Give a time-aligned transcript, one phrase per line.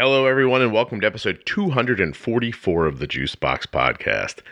[0.00, 4.42] Hello, everyone, and welcome to episode 244 of the Juicebox Podcast.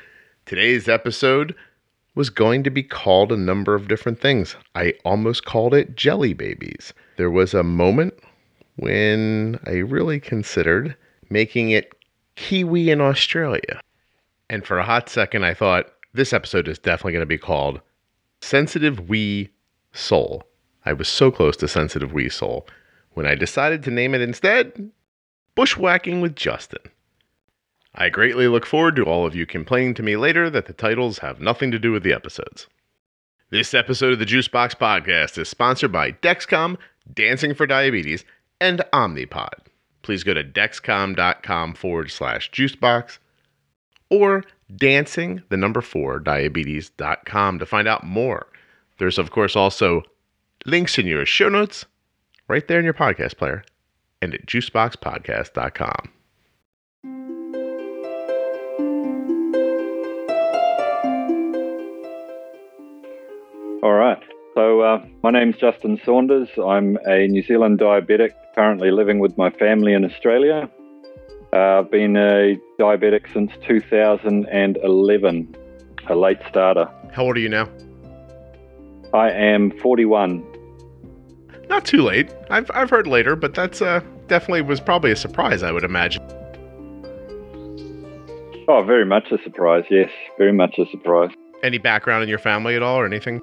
[0.45, 1.54] Today's episode
[2.17, 4.56] was going to be called a number of different things.
[4.74, 6.93] I almost called it Jelly Babies.
[7.17, 8.14] There was a moment
[8.74, 10.96] when I really considered
[11.30, 11.95] making it
[12.35, 13.81] Kiwi in Australia.
[14.51, 17.81] And for a hot second, I thought this episode is definitely going to be called
[18.41, 19.51] Sensitive Wee
[19.93, 20.43] Soul.
[20.85, 22.67] I was so close to Sensitive Wee Soul.
[23.13, 24.91] When I decided to name it instead,
[25.57, 26.82] Bushwhacking with Justin.
[27.94, 31.21] I greatly look forward to all of you complaining to me later that the titles
[31.21, 32.67] have nothing to do with the episodes.
[33.48, 36.77] This episode of the Juicebox Podcast is sponsored by Dexcom,
[37.11, 38.22] Dancing for Diabetes,
[38.61, 39.55] and Omnipod.
[40.03, 43.17] Please go to dexcom.com forward slash juicebox
[44.11, 44.45] or
[44.77, 48.47] dancing, the number four, diabetes.com to find out more.
[48.98, 50.03] There's, of course, also
[50.67, 51.86] links in your show notes
[52.47, 53.64] right there in your podcast player
[54.27, 56.11] and at juiceboxpodcast.com.
[63.83, 64.19] All right.
[64.55, 66.48] So, uh, my name's Justin Saunders.
[66.59, 70.69] I'm a New Zealand diabetic, currently living with my family in Australia.
[71.53, 75.56] Uh, I've been a diabetic since 2011,
[76.08, 76.91] a late starter.
[77.12, 77.69] How old are you now?
[79.14, 80.56] I am 41.
[81.69, 82.33] Not too late.
[82.50, 86.23] I've, I've heard later, but that's uh, definitely was probably a surprise, I would imagine.
[88.69, 90.11] Oh, very much a surprise, yes.
[90.39, 91.31] Very much a surprise.
[91.62, 93.41] Any background in your family at all or anything?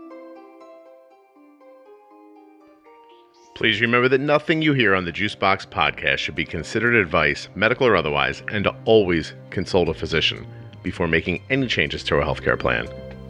[3.55, 7.87] Please remember that nothing you hear on the Juicebox podcast should be considered advice, medical
[7.87, 10.45] or otherwise, and to always consult a physician
[10.81, 12.87] before making any changes to a healthcare plan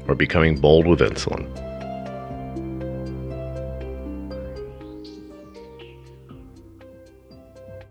[0.07, 1.45] or becoming bold with insulin.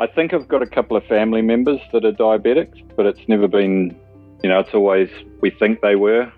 [0.03, 3.47] I think I've got a couple of family members that are diabetics, but it's never
[3.47, 3.97] been,
[4.42, 5.09] you know, it's always
[5.41, 6.33] we think they were,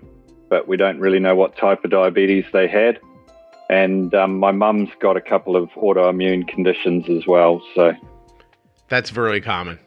[0.51, 2.99] but we don't really know what type of diabetes they had.
[3.67, 7.59] And um, my mum's got a couple of autoimmune conditions as well.
[7.73, 7.93] So,
[8.89, 9.79] That's very common.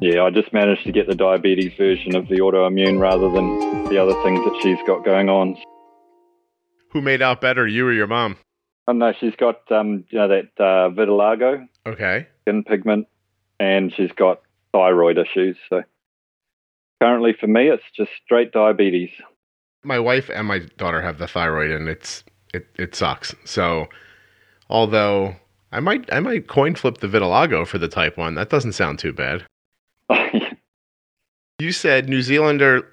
[0.00, 3.98] yeah, I just managed to get the diabetes version of the autoimmune rather than the
[3.98, 5.54] other things that she's got going on.
[6.92, 8.38] Who made out better, you or your mom?
[8.86, 12.26] Oh, no, she's got, um, you know, that uh, vitiligo, Okay.
[12.48, 13.06] Skin pigment,
[13.60, 14.40] and she's got
[14.72, 15.56] thyroid issues.
[15.68, 15.82] So,
[17.02, 19.10] currently for me, it's just straight diabetes.
[19.84, 23.34] My wife and my daughter have the thyroid and it's it, it sucks.
[23.44, 23.88] So
[24.68, 25.36] although
[25.70, 28.34] I might I might coin flip the vitiligo for the type 1.
[28.34, 29.44] That doesn't sound too bad.
[31.60, 32.86] You said New Zealander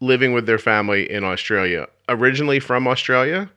[0.00, 1.86] living with their family in Australia.
[2.10, 3.50] Originally from Australia?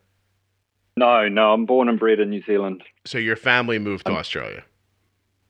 [0.98, 2.84] no, no, I'm born and bred in New Zealand.
[3.06, 4.64] So your family moved to um, Australia.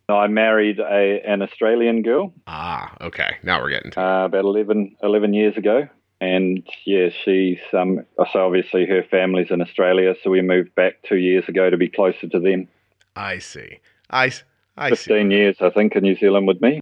[0.08, 3.38] No, I married a an Australian girl Ah, okay.
[3.44, 5.88] Now we're getting to uh, about 11, 11 years ago.
[6.22, 11.18] And yeah, she's um, so obviously her family's in Australia, so we moved back two
[11.18, 12.68] years ago to be closer to them.
[13.16, 13.80] I see.
[14.10, 14.44] I see.
[14.90, 16.80] Fifteen years, I think, in New Zealand with me.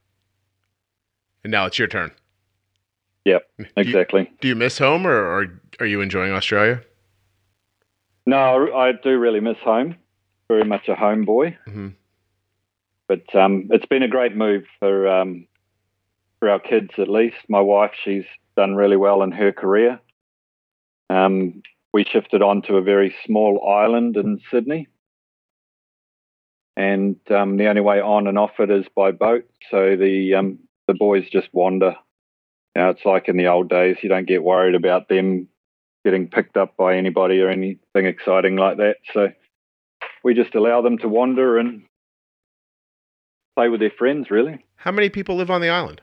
[1.44, 2.12] And now it's your turn.
[3.25, 4.31] Yep, Do you- exactly.
[4.41, 5.47] Do you miss home or, or
[5.79, 6.81] are you enjoying Australia?
[8.25, 9.95] No, I do really miss home.
[10.47, 11.57] Very much a home boy.
[13.07, 15.47] But um, it's been a great move for um,
[16.39, 17.37] for our kids, at least.
[17.49, 18.25] My wife, she's
[18.55, 19.99] done really well in her career.
[21.09, 21.61] Um,
[21.93, 24.87] we shifted on to a very small island in Sydney,
[26.75, 29.45] and um, the only way on and off it is by boat.
[29.69, 31.95] So the um, the boys just wander.
[32.75, 33.97] You Now it's like in the old days.
[34.01, 35.47] You don't get worried about them
[36.03, 38.97] getting picked up by anybody or anything exciting like that.
[39.13, 39.29] So
[40.23, 41.83] we just allow them to wander and
[43.55, 44.63] play with their friends, really?
[44.75, 46.01] How many people live on the island?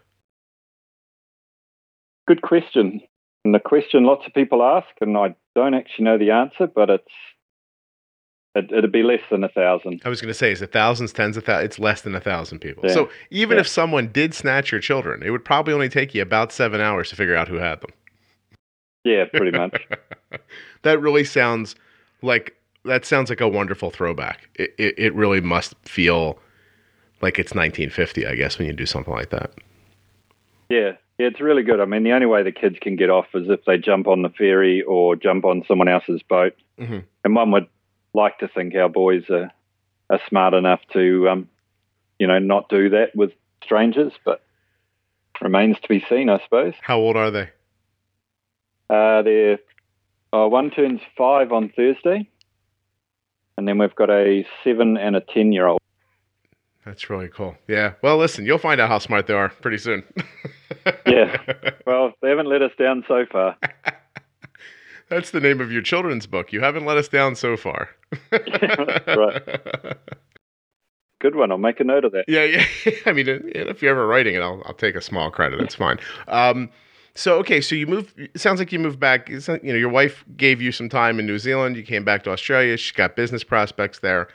[2.26, 3.00] Good question.
[3.44, 6.90] And the question lots of people ask, and I don't actually know the answer, but
[6.90, 7.04] it's
[8.54, 10.02] it, it'd be less than a thousand.
[10.04, 11.66] I was going to say, is it thousands, tens of thousands?
[11.66, 12.84] It's less than a thousand people.
[12.86, 12.94] Yeah.
[12.94, 13.60] So even Yeah.
[13.60, 17.10] if someone did snatch your children, it would probably only take you about seven hours
[17.10, 17.90] to figure out who had them.
[19.04, 19.88] Yeah, pretty much.
[20.82, 21.74] that really sounds
[22.22, 24.48] like that sounds like a wonderful throwback.
[24.56, 26.38] It, it, it really must feel
[27.20, 29.52] like it's 1950, I guess, when you do something like that.
[30.68, 31.80] yeah, yeah, it's really good.
[31.80, 34.22] I mean, the only way the kids can get off is if they jump on
[34.22, 36.54] the ferry or jump on someone else's boat.
[36.78, 37.04] Mhm.
[37.24, 37.66] And one would
[38.14, 39.50] like to think our boys are
[40.08, 41.48] are smart enough to, um,
[42.18, 43.32] you know, not do that with
[43.62, 44.42] strangers, but
[45.40, 46.74] remains to be seen, I suppose.
[46.80, 47.48] How old are they?
[48.88, 49.58] Uh, they're
[50.32, 52.28] uh, one turns five on Thursday,
[53.56, 55.79] and then we've got a seven and a ten year old.
[56.84, 57.56] That's really cool.
[57.68, 57.92] Yeah.
[58.02, 60.04] Well, listen, you'll find out how smart they are pretty soon.
[61.06, 61.36] Yeah.
[61.86, 63.56] Well, they haven't let us down so far.
[65.08, 66.52] That's the name of your children's book.
[66.52, 67.88] You haven't let us down so far.
[68.30, 69.42] right.
[71.18, 71.50] Good one.
[71.50, 72.26] I'll make a note of that.
[72.28, 72.64] Yeah, yeah.
[73.06, 75.60] I mean, if you're ever writing it, I'll, I'll take a small credit.
[75.60, 75.98] It's fine.
[76.28, 76.70] Um,
[77.16, 78.16] so okay, so you moved.
[78.16, 79.28] It sounds like you moved back.
[79.28, 81.76] You know, your wife gave you some time in New Zealand.
[81.76, 82.76] You came back to Australia.
[82.76, 84.28] She's got business prospects there.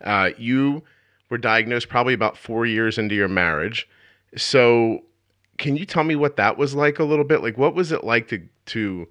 [0.00, 0.82] Uh, you
[1.30, 3.88] were diagnosed probably about four years into your marriage.
[4.36, 5.00] So,
[5.58, 7.42] can you tell me what that was like a little bit?
[7.42, 9.08] Like, what was it like to to?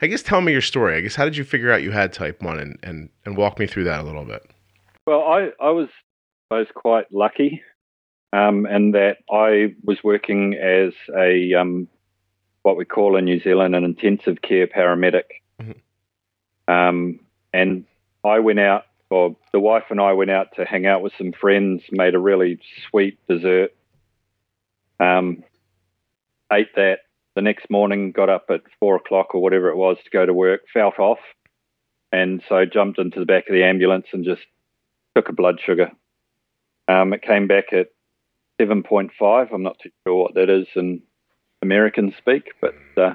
[0.00, 0.96] I guess tell me your story.
[0.96, 3.58] I guess how did you figure out you had type one, and and and walk
[3.58, 4.42] me through that a little bit.
[5.06, 5.88] Well, I I was
[6.50, 7.62] I was quite lucky,
[8.32, 11.88] um, in that I was working as a um,
[12.62, 15.24] what we call in New Zealand an intensive care paramedic.
[15.60, 16.72] Mm-hmm.
[16.72, 17.20] Um,
[17.52, 17.84] and
[18.24, 21.32] I went out, or the wife and I went out to hang out with some
[21.32, 23.74] friends, made a really sweet dessert,
[24.98, 25.44] um,
[26.52, 27.00] ate that.
[27.34, 30.34] The next morning, got up at four o'clock or whatever it was to go to
[30.34, 31.18] work, felt off,
[32.12, 34.42] and so jumped into the back of the ambulance and just
[35.14, 35.90] took a blood sugar.
[36.88, 37.88] Um, it came back at
[38.60, 39.48] 7.5.
[39.50, 41.00] I'm not too sure what that is in
[41.62, 43.14] American speak, but uh,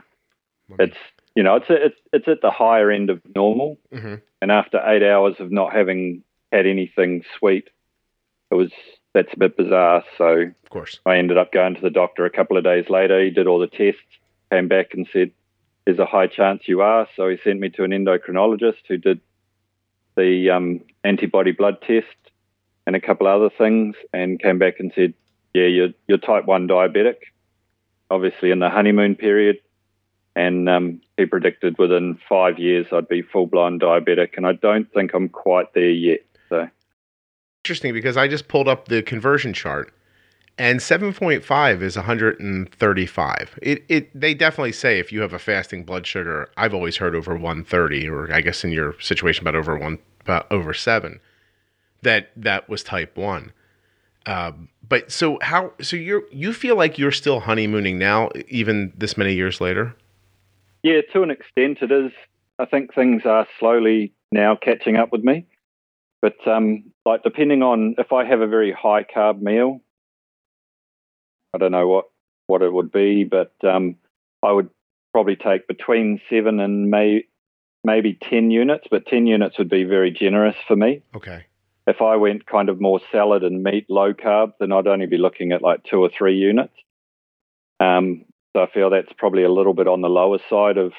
[0.79, 0.97] it's
[1.37, 3.77] you know it's it's it's at the higher end of normal.
[3.93, 4.15] Mm-hmm.
[4.41, 7.69] And after eight hours of not having had anything sweet,
[8.49, 8.71] it was
[9.13, 10.03] that's a bit bizarre.
[10.17, 13.23] So of course, I ended up going to the doctor a couple of days later.
[13.23, 14.01] He did all the tests,
[14.51, 15.29] came back and said,
[15.85, 19.21] "There's a high chance you are." So he sent me to an endocrinologist who did
[20.15, 22.17] the um, antibody blood test
[22.87, 25.13] and a couple other things, and came back and said,
[25.53, 27.17] "Yeah, you're you're type one diabetic."
[28.09, 29.57] obviously in the honeymoon period.
[30.37, 34.37] And um, he predicted within five years I'd be full blown diabetic.
[34.37, 36.19] And I don't think I'm quite there yet.
[36.49, 36.69] So
[37.65, 39.93] interesting because I just pulled up the conversion chart
[40.59, 46.07] and 7.5 is 135 it, it they definitely say if you have a fasting blood
[46.07, 49.99] sugar i've always heard over 130 or i guess in your situation about over one
[50.21, 51.19] about over 7
[52.01, 53.51] that that was type 1
[54.27, 55.71] um, but so how?
[55.81, 59.95] So you you feel like you're still honeymooning now, even this many years later?
[60.83, 62.11] Yeah, to an extent, it is.
[62.59, 65.45] I think things are slowly now catching up with me.
[66.21, 69.81] But um, like depending on if I have a very high carb meal,
[71.53, 72.05] I don't know what
[72.47, 73.97] what it would be, but um,
[74.41, 74.69] I would
[75.13, 77.25] probably take between seven and may,
[77.83, 78.87] maybe ten units.
[78.89, 81.03] But ten units would be very generous for me.
[81.15, 81.45] Okay
[81.87, 85.17] if I went kind of more salad and meat, low carb, then I'd only be
[85.17, 86.73] looking at like two or three units.
[87.79, 90.93] Um, so I feel that's probably a little bit on the lower side of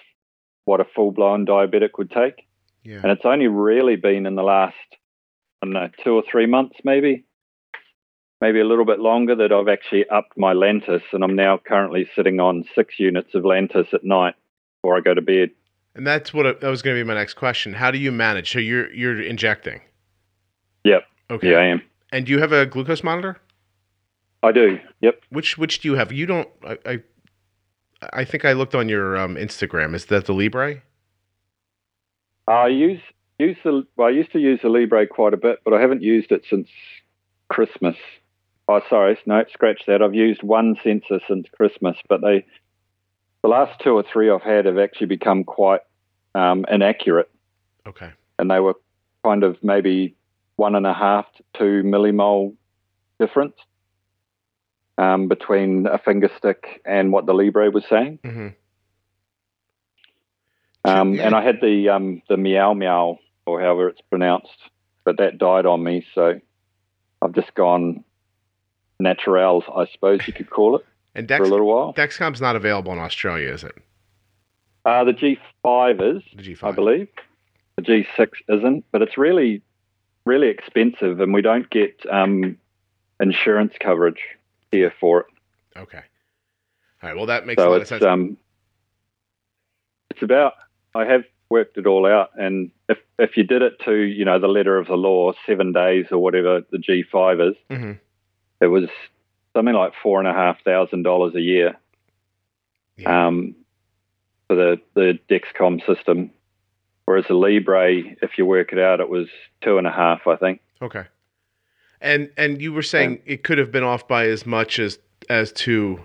[0.65, 2.47] what a full blown diabetic would take.
[2.85, 3.01] Yeah.
[3.03, 4.77] And it's only really been in the last,
[5.63, 7.25] I don't know, two or three months maybe,
[8.41, 12.09] maybe a little bit longer that I've actually upped my Lantus and I'm now currently
[12.15, 14.35] sitting on six units of Lantus at night
[14.81, 15.51] before I go to bed.
[15.95, 17.73] And that's what that was going to be my next question.
[17.73, 18.53] How do you manage?
[18.53, 19.81] So you're you're injecting.
[20.85, 21.03] Yep.
[21.31, 21.51] Okay.
[21.51, 21.83] Yeah, I am.
[22.13, 23.39] And do you have a glucose monitor?
[24.43, 24.79] I do.
[25.01, 25.21] Yep.
[25.31, 26.13] Which which do you have?
[26.13, 26.49] You don't.
[26.65, 27.03] I I,
[28.13, 29.95] I think I looked on your um, Instagram.
[29.95, 30.83] Is that the Libre?
[32.47, 33.01] I use
[33.39, 33.87] use the.
[33.97, 36.45] Well, I used to use the Libre quite a bit, but I haven't used it
[36.49, 36.69] since
[37.49, 37.97] Christmas.
[38.69, 40.03] Oh, sorry, no, scratch that.
[40.03, 42.45] I've used one sensor since Christmas, but they,
[43.43, 45.81] the last two or three I've had have actually become quite
[46.35, 47.31] um, inaccurate.
[47.87, 48.11] Okay.
[48.39, 48.75] And they were
[49.25, 50.15] kind of maybe
[50.57, 52.55] one and a half to two millimole
[53.19, 53.55] difference
[54.99, 58.19] um, between a finger stick and what the Libre was saying.
[58.25, 58.49] Mm-hmm.
[60.85, 61.27] Um, yeah.
[61.27, 64.59] And I had the um, the MiaoMiao or however it's pronounced,
[65.05, 66.05] but that died on me.
[66.15, 66.41] So
[67.23, 68.05] I've just gone
[69.01, 71.95] naturals, I suppose you could call it, and Dex- for a little while.
[71.95, 73.77] Dexcom's not available in Australia, is it?
[74.85, 76.65] Uh, the G5 is, the G5.
[76.65, 77.09] I believe.
[77.77, 79.63] The G6 isn't, but it's really
[80.25, 82.59] really expensive, and we don't get um,
[83.21, 84.21] insurance coverage
[84.73, 85.27] here for it.
[85.79, 86.03] Okay.
[87.03, 87.17] All right.
[87.17, 88.03] Well, that makes so a lot of sense.
[88.03, 88.37] Um,
[90.11, 90.55] it's about.
[90.95, 94.39] I have worked it all out, and if if you did it to you know
[94.39, 97.93] the letter of the law, seven days or whatever the G five is, mm-hmm.
[98.61, 98.89] it was
[99.55, 101.77] something like four and a half thousand dollars a year.
[102.97, 103.27] Yeah.
[103.27, 103.55] Um,
[104.49, 106.33] for the the Dexcom system,
[107.09, 109.29] Whereas the Libre, if you work it out, it was
[109.63, 110.61] two and a half, I think.
[110.83, 111.05] Okay.
[112.01, 113.33] And and you were saying yeah.
[113.35, 116.01] it could have been off by as much as as two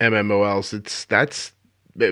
[0.00, 0.72] MMOLs.
[0.72, 1.52] It's that's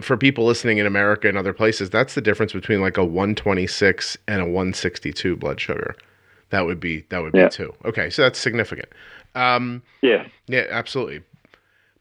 [0.03, 1.91] for people listening in America and other places.
[1.91, 5.95] That's the difference between like a 126 and a 162 blood sugar.
[6.51, 7.45] That would be that would Yeah.
[7.49, 7.75] be two.
[7.85, 8.89] Okay, so that's significant.
[9.35, 10.27] Um, Yeah.
[10.47, 11.23] yeah, absolutely.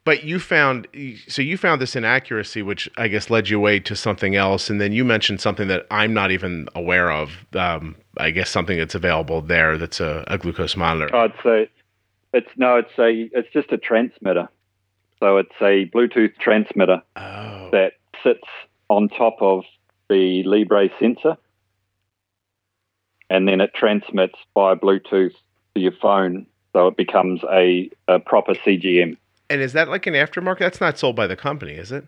[0.05, 0.88] But you found
[1.27, 4.81] so you found this inaccuracy, which I guess led you away to something else, and
[4.81, 7.31] then you mentioned something that I'm not even aware of.
[7.53, 11.15] Um, I guess something that's available there that's a, a glucose monitor.
[11.15, 11.69] I'd say
[12.33, 14.50] it's no, it's a it's just a transmitter.
[15.19, 17.93] So it's a Bluetooth transmitter Oh, that
[18.24, 18.48] sits
[18.89, 19.63] on top of
[20.10, 21.38] the Libre sensor,
[23.29, 25.33] and then it transmits by Bluetooth
[25.75, 29.15] to your phone, so it becomes a, a proper CGM.
[29.53, 30.60] And is that like an aftermarket?
[30.60, 32.05] That's not sold by the company, is it?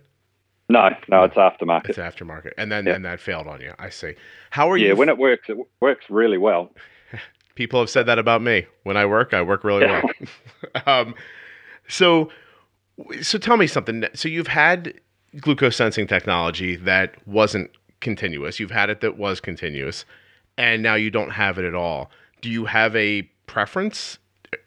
[0.67, 1.89] No, no, it's aftermarket.
[1.89, 2.93] It's aftermarket, and then Yeah.
[2.93, 3.71] then that failed on you.
[3.77, 4.15] I see.
[4.49, 4.95] How are yeah, you?
[4.95, 6.73] when it works, it works really well.
[7.55, 8.65] People have said that about me.
[8.81, 10.01] When I work, I work really well.
[10.87, 11.13] um,
[11.87, 12.31] so,
[13.21, 14.05] so tell me something.
[14.15, 14.99] So you've had
[15.39, 18.59] glucose sensing technology that wasn't continuous.
[18.59, 20.03] You've had it that was continuous,
[20.57, 22.09] and now you don't have it at all.
[22.41, 24.17] Do you have a preference,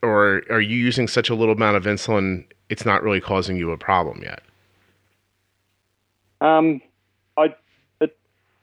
[0.00, 2.44] or are you using such a little amount of insulin?
[2.68, 4.42] It's not really causing you a problem yet.
[6.40, 6.80] Um,
[7.37, 7.54] I
[8.00, 8.16] it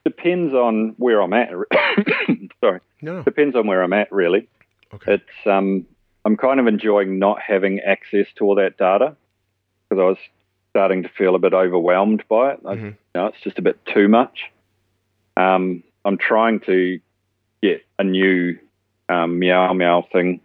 [0.05, 1.49] depends on where I'm at.
[2.61, 3.23] Sorry, No.
[3.23, 4.47] depends on where I'm at really.
[4.93, 5.15] Okay.
[5.15, 5.85] It's um,
[6.23, 9.15] I'm kind of enjoying not having access to all that data
[9.89, 10.17] because I was
[10.71, 12.59] starting to feel a bit overwhelmed by it.
[12.65, 12.83] I, Mhm.
[12.91, 14.51] you know, it's just a bit too much.
[15.37, 16.99] Um, I'm trying to
[17.61, 18.57] get a new
[19.09, 20.39] um, MiaoMiao thing.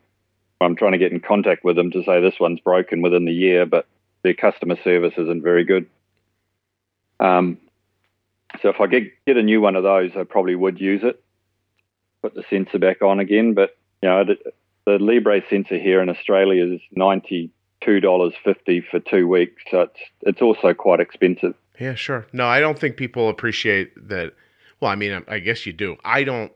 [0.61, 3.33] I'm trying to get in contact with them to say this one's broken within the
[3.33, 3.87] year, but
[4.23, 5.87] their customer service isn't very good.
[7.19, 7.59] Um,
[8.63, 11.23] so if I get get a new one of those, I probably would use it.
[12.23, 16.75] Put the sensor back on again, but you know, the, Libre sensor here in Australia
[16.75, 17.51] is ninety
[17.81, 21.55] two dollars fifty for two weeks, so it's it's also quite expensive.
[21.79, 22.27] Yeah, sure.
[22.33, 24.35] No, I don't think people appreciate that.
[24.81, 25.97] Well, I mean, I guess you do.
[26.05, 26.53] I don't.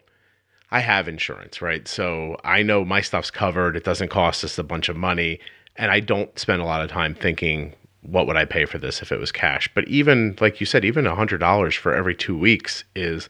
[0.74, 1.86] I have insurance, right?
[1.86, 3.76] So I know my stuff's covered.
[3.76, 5.38] It doesn't cost us a bunch of money,
[5.76, 9.00] and I don't spend a lot of time thinking, what would I pay for this
[9.00, 9.70] if it was cash?
[9.72, 13.28] But even like you said, even a hundred dollars for every two weeks is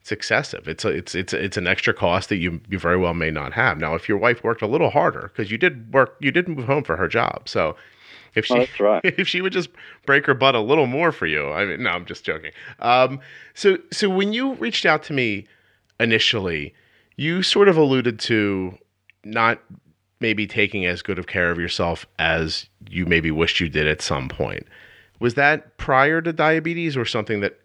[0.00, 0.68] it's excessive.
[0.68, 3.52] It's a, it's it's it's an extra cost that you you very well may not
[3.52, 3.76] have.
[3.76, 6.64] Now, if your wife worked a little harder because you did work, you did move
[6.64, 7.76] home for her job, so
[8.34, 9.02] if she Oh, right.
[9.18, 9.68] if she would just
[10.06, 11.50] break her butt a little more for you.
[11.52, 12.52] I mean, no, I'm just joking.
[12.78, 13.20] Um,
[13.52, 15.46] so, so when you reached out to me
[16.00, 16.74] initially,
[17.16, 18.76] you sort of alluded to
[19.24, 19.60] not
[20.20, 24.02] maybe taking as good of care of yourself as you maybe wished you did at
[24.02, 24.66] some point.
[25.18, 27.58] Was that prior to diabetes or something that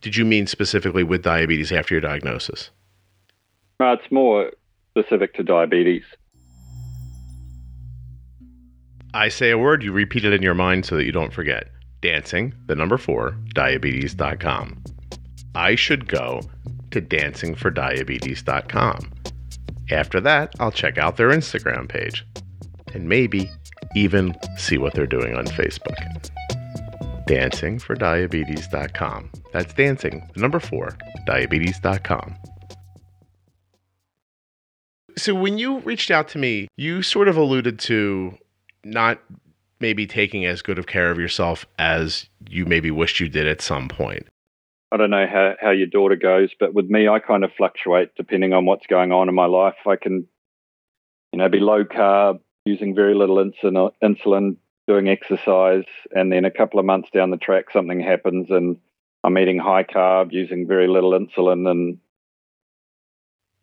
[0.00, 2.70] did you mean specifically with diabetes after your diagnosis?
[3.78, 4.50] No, it's more
[4.90, 6.02] specific to diabetes.
[9.14, 11.68] I say a word, you repeat it in your mind so that you don't forget.
[12.00, 14.82] Dancing, the number four, diabetes.com.
[15.54, 16.40] I should go
[16.90, 19.12] to dancingfordiabetes.com.
[19.90, 22.26] After that, I'll check out their Instagram page
[22.94, 23.50] and maybe
[23.94, 25.96] even see what they're doing on Facebook.
[27.26, 29.30] Dancingfordiabetes.com.
[29.52, 32.36] That's dancing, number four, diabetes.com.
[35.16, 38.38] So when you reached out to me, you sort of alluded to
[38.84, 39.20] not
[39.80, 43.60] maybe taking as good of care of yourself as you maybe wished you did at
[43.60, 44.26] some point.
[44.92, 48.10] I don't know how, how your daughter goes, but with me, I kind of fluctuate
[48.16, 49.76] depending on what's going on in my life.
[49.86, 50.26] I can,
[51.32, 54.56] you know, be low carb, using very little insulin, insulin,
[54.88, 58.78] doing exercise, and then a couple of months down the track, something happens, and
[59.22, 61.98] I'm eating high carb, using very little insulin, and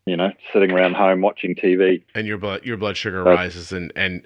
[0.06, 2.04] you know, sitting around home watching TV.
[2.16, 4.26] and your blood your blood sugar Uh, rises and and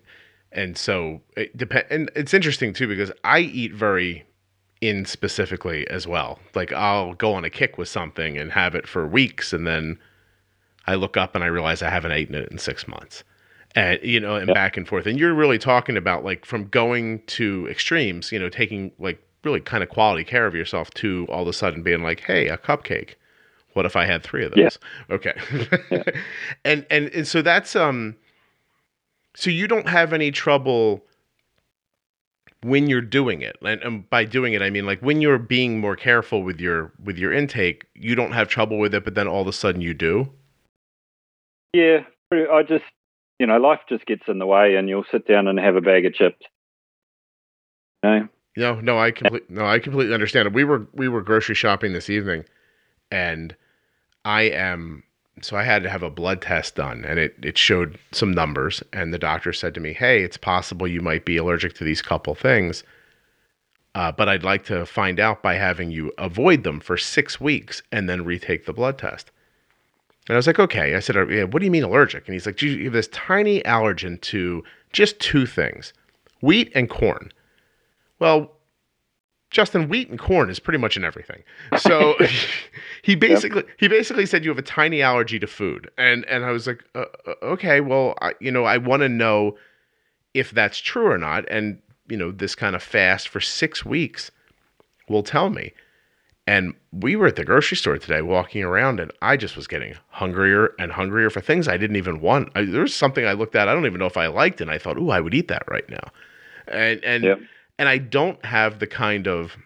[0.51, 4.25] and so it depend and it's interesting too because I eat very
[4.81, 6.39] in specifically as well.
[6.55, 9.99] Like I'll go on a kick with something and have it for weeks and then
[10.87, 13.23] I look up and I realize I haven't eaten it in 6 months.
[13.75, 14.53] And you know, and Yeah.
[14.55, 15.05] back and forth.
[15.05, 19.59] And you're really talking about like from going to extremes, you know, taking like really
[19.61, 22.57] kind of quality care of yourself to all of a sudden being like, "Hey, a
[22.57, 23.15] cupcake.
[23.73, 24.77] What if I had 3 of those?"
[25.09, 25.15] Yeah.
[25.15, 25.33] Okay.
[26.65, 28.15] and and and so that's um
[29.35, 31.03] so you don't have any trouble
[32.63, 35.79] when you're doing it and, and by doing it i mean like when you're being
[35.79, 39.27] more careful with your with your intake you don't have trouble with it but then
[39.27, 40.31] all of a sudden you do
[41.73, 41.99] Yeah,
[42.31, 42.83] I just,
[43.39, 45.81] you know, life just gets in the way, and you'll sit down and have a
[45.81, 46.45] bag of chips.
[48.03, 48.27] You know?
[48.57, 51.93] no no i completely no i completely understand it we were we were grocery shopping
[51.93, 52.43] this evening
[53.09, 53.55] and
[54.25, 55.03] i am
[55.41, 58.83] so i had to have a blood test done and it it showed some numbers
[58.93, 62.01] and the doctor said to me hey it's possible you might be allergic to these
[62.01, 62.83] couple things
[63.95, 67.81] uh, but i'd like to find out by having you avoid them for six weeks
[67.91, 69.31] and then retake the blood test
[70.27, 70.95] And I was like, okay.
[70.95, 72.27] I said, "Uh, what do you mean allergic?
[72.27, 75.93] And he's like, you have this tiny allergen to just two things
[76.41, 77.31] wheat and corn.
[78.19, 78.51] Well,
[79.51, 81.43] Justin, wheat and corn is pretty much in everything.
[81.77, 82.15] So
[83.03, 86.51] he basically he basically said you have a tiny allergy to food, and and I
[86.51, 89.57] was like, uh, uh, okay, well, I, you know, I want to know
[90.33, 94.31] if that's true or not, and you know, this kind of fast for six weeks
[95.07, 95.73] will tell me.
[96.47, 99.95] And we were at the grocery store today walking around, and I just was getting
[100.09, 102.49] hungrier and hungrier for things I didn't even want.
[102.55, 104.71] I, there was something I looked at, I don't even know if I liked, and
[104.71, 106.11] I thought, oh, I would eat that right now."
[106.67, 107.39] And and Yep.
[107.81, 109.57] And I don't have the kind of.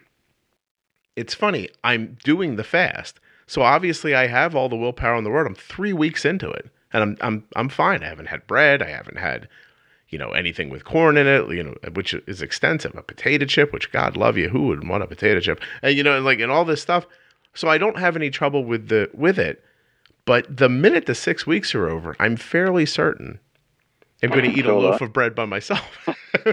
[1.16, 1.68] It's funny.
[1.84, 5.46] I'm doing the fast, so obviously I have all the willpower in the world.
[5.46, 8.02] I'm three weeks into it, and I'm I'm I'm fine.
[8.02, 8.80] I haven't had bread.
[8.80, 9.48] I haven't had,
[10.08, 11.46] you know, anything with corn in it.
[11.50, 12.94] You know, which is extensive.
[12.96, 15.60] A potato chip, which God love you, who would want a potato chip?
[15.82, 17.06] And you know, and like and all this stuff.
[17.52, 19.62] So I don't have any trouble with the with it.
[20.24, 23.40] But the minute the six weeks are over, I'm fairly certain
[24.22, 25.82] I'm going to eat a loaf of bread by myself.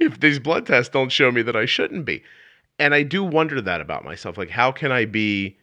[0.00, 2.22] If these blood tests don't show me that I shouldn't be.
[2.78, 4.36] And I do wonder that about myself.
[4.38, 5.56] Like, how can I be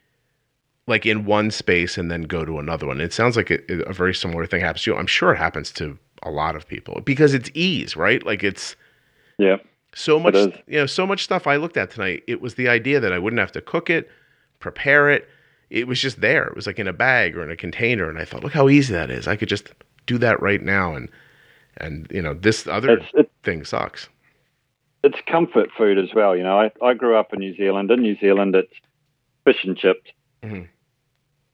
[0.85, 3.01] like in one space and then go to another one?
[3.01, 4.97] It sounds like a, a very similar thing happens to you.
[4.97, 8.25] I'm sure it happens to a lot of people because it's ease, right?
[8.25, 8.75] Like, it's
[9.37, 9.57] Yeah.
[9.95, 12.23] so much, you know, so much stuff I looked at tonight.
[12.27, 14.09] It was the idea that I wouldn't have to cook it,
[14.59, 15.27] prepare it.
[15.69, 16.45] It was just there.
[16.45, 18.09] It was like in a bag or in a container.
[18.09, 19.27] And I thought, look how easy that is.
[19.27, 19.69] I could just
[20.07, 20.95] do that right now.
[20.95, 21.09] And,
[21.77, 24.09] and, you know, this other It's it, thing sucks.
[25.03, 26.35] it's comfort food as well.
[26.35, 27.91] You know, I, I grew up in New Zealand.
[27.91, 28.73] In New Zealand, it's
[29.45, 30.09] fish and chips.
[30.43, 30.67] Mhm.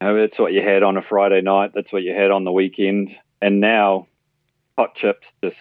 [0.02, 1.72] You know, that's what you had on a Friday night.
[1.76, 3.10] That's what you had on the weekend.
[3.42, 4.08] And now,
[4.78, 5.56] hot chips just,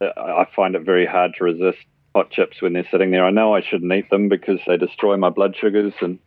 [0.00, 1.78] I find it very hard to resist
[2.14, 3.24] hot chips when they're sitting there.
[3.24, 6.18] I know I shouldn't eat them because they destroy my blood sugars and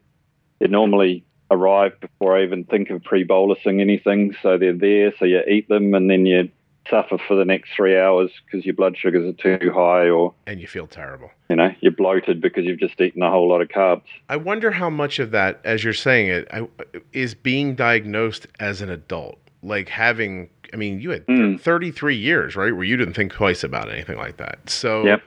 [0.60, 4.36] they normally arrive before I even think of pre bolusing anything.
[4.41, 5.13] So they're there.
[5.20, 6.50] So you eat them and then you
[6.89, 10.60] suffer for the next three hours because your blood sugars are too high or And
[10.60, 11.29] you feel terrible.
[11.50, 14.01] you know, you're bloated because you've just eaten a whole lot of carbs.
[14.29, 16.68] I wonder how much of that, as you're saying it, I,
[17.14, 19.37] is being diagnosed as an adult.
[19.61, 21.61] Like having, I mean, you had Mm.
[21.61, 24.68] 33 years, right, where you didn't think twice about anything like that.
[24.68, 25.22] So Yep.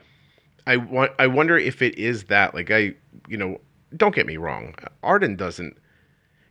[0.67, 2.53] I want, I wonder if it is that.
[2.53, 2.95] Like I,
[3.29, 3.61] you know,
[3.97, 5.77] don't get me wrong, Arden doesn't.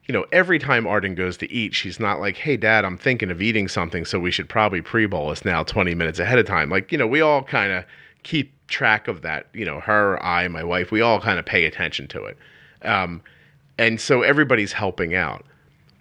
[0.05, 3.31] You know, every time Arden goes to eat, she's not like, "Hey, Dad, I'm thinking
[3.31, 6.91] of eating something, so we should probably pre-bolus now, 20 minutes ahead of time." Like,
[6.91, 7.85] you know, we all kind of
[8.23, 9.47] keep track of that.
[9.53, 12.37] You know, her, I, my wife, we all kind of pay attention to it.
[12.81, 13.21] Um,
[13.77, 15.45] and so everybody's helping out.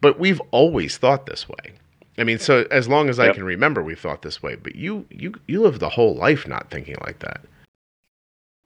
[0.00, 1.74] But we've always thought this way.
[2.18, 4.56] I mean, so as long as I can remember, we've thought this way.
[4.56, 7.40] But you, you, you lived the whole life not thinking like that.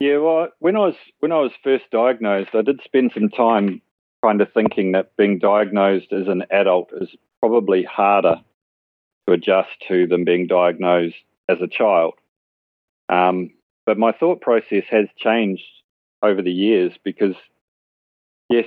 [0.00, 3.80] Yeah, well, when I was when I was first diagnosed, I did spend some time
[4.24, 7.08] kind of thinking that being diagnosed as an adult is
[7.40, 8.36] probably harder
[9.26, 11.16] to adjust to than being diagnosed
[11.48, 12.14] as a child.
[13.08, 13.50] Um,
[13.84, 15.62] but my thought process has changed
[16.22, 17.36] over the years because,
[18.48, 18.66] yes,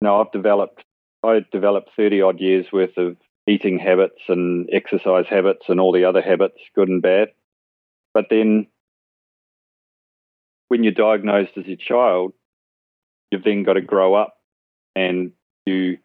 [0.00, 0.84] no, I've developed
[1.22, 6.04] I developed thirty odd years worth of eating habits and exercise habits and all the
[6.04, 7.28] other habits, good and bad.
[8.14, 8.68] But then
[10.68, 12.32] when you're diagnosed as a child,
[13.30, 14.39] you've then got to grow up
[14.96, 15.32] and
[15.66, 15.98] you you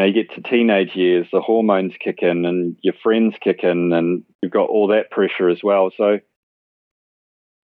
[0.00, 3.92] know, you get to teenage years, the hormones kick in and your friends kick in
[3.92, 5.90] and you've got all that pressure as well.
[5.96, 6.18] So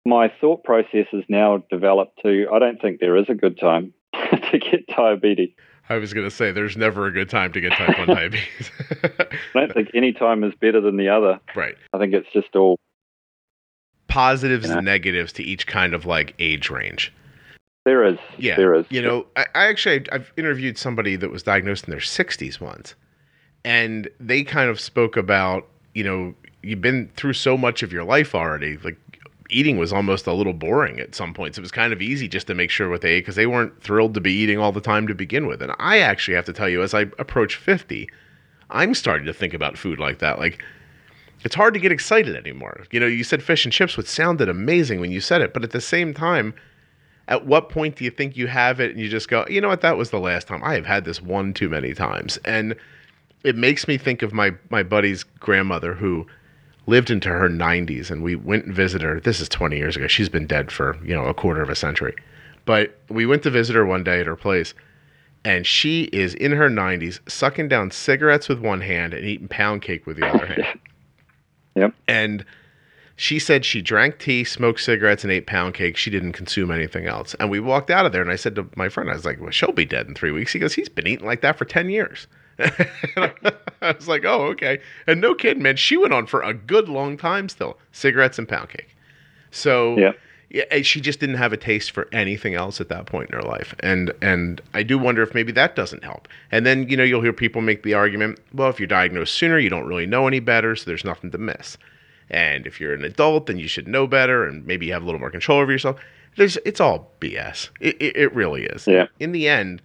[0.05, 3.93] my thought process has now developed to I don't think there is a good time
[4.13, 5.49] to get diabetes.
[5.89, 8.71] I was going to say, there's never a good time to get type 1 diabetes.
[9.03, 11.39] I don't think any time is better than the other.
[11.55, 11.75] right.
[11.91, 12.77] I think it's just all
[14.07, 14.77] Positives Yeah.
[14.77, 17.11] and negatives to each kind of like age range.
[17.85, 18.19] There is.
[18.37, 18.85] Yeah, There is.
[18.89, 22.95] You know, I, I actually I've interviewed somebody that was diagnosed in their 60s once,
[23.65, 28.03] and they kind of spoke about you know you've been through so much of your
[28.03, 28.77] life already.
[28.77, 28.97] Like
[29.49, 31.57] eating was almost a little boring at some points.
[31.57, 33.81] It was kind of easy just to make sure what they ate because they weren't
[33.81, 35.61] thrilled to be eating all the time to begin with.
[35.61, 38.07] And I actually have to tell you, as I approach 50,
[38.69, 40.39] I'm starting to think about food like that.
[40.39, 40.63] Like
[41.43, 42.85] it's hard to get excited anymore.
[42.91, 45.63] You know, you said fish and chips, which sounded amazing when you said it, but
[45.63, 46.53] at the same time,
[47.31, 49.69] at what point do you think you have it and you just go, you know
[49.69, 50.61] what, that was the last time.
[50.65, 52.37] I have had this one too many times.
[52.43, 52.75] And
[53.45, 56.27] it makes me think of my my buddy's grandmother who
[56.87, 59.19] lived into her 90s and we went and visited her.
[59.21, 60.07] This is 20 years ago.
[60.07, 62.13] She's been dead for, you know, a quarter of a century.
[62.65, 64.73] But we went to visit her one day at her place
[65.45, 69.81] and she is in her 90s sucking down cigarettes with one hand and eating pound
[69.81, 70.65] cake with the other hand.
[71.73, 71.93] Yep.
[72.05, 72.43] And
[73.21, 75.95] she said she drank tea, smoked cigarettes, and ate pound cake.
[75.95, 77.35] She didn't consume anything else.
[77.35, 79.39] And we walked out of there, and I said to my friend, I was like,
[79.39, 80.51] well, she'll be dead in three weeks.
[80.53, 82.25] He goes, he's been eating like that for 10 years.
[82.57, 84.79] I was like, oh, okay.
[85.05, 85.75] And no kidding, man.
[85.75, 87.77] She went on for a good long time still.
[87.91, 88.95] Cigarettes and pound cake.
[89.51, 90.13] So Yeah.
[90.49, 93.43] yeah, she just didn't have a taste for anything else at that point in her
[93.43, 93.75] life.
[93.81, 96.27] And and I do wonder if maybe that doesn't help.
[96.51, 99.59] And then, you know, you'll hear people make the argument, well, if you're diagnosed sooner,
[99.59, 101.77] you don't really know any better, so there's nothing to miss.
[102.31, 105.05] And if you're an adult, then you should know better and maybe you have a
[105.05, 105.99] little more control over yourself.
[106.37, 107.69] There's it's all BS.
[107.81, 108.87] It, it, it really is.
[108.87, 109.07] Yeah.
[109.19, 109.81] In the end,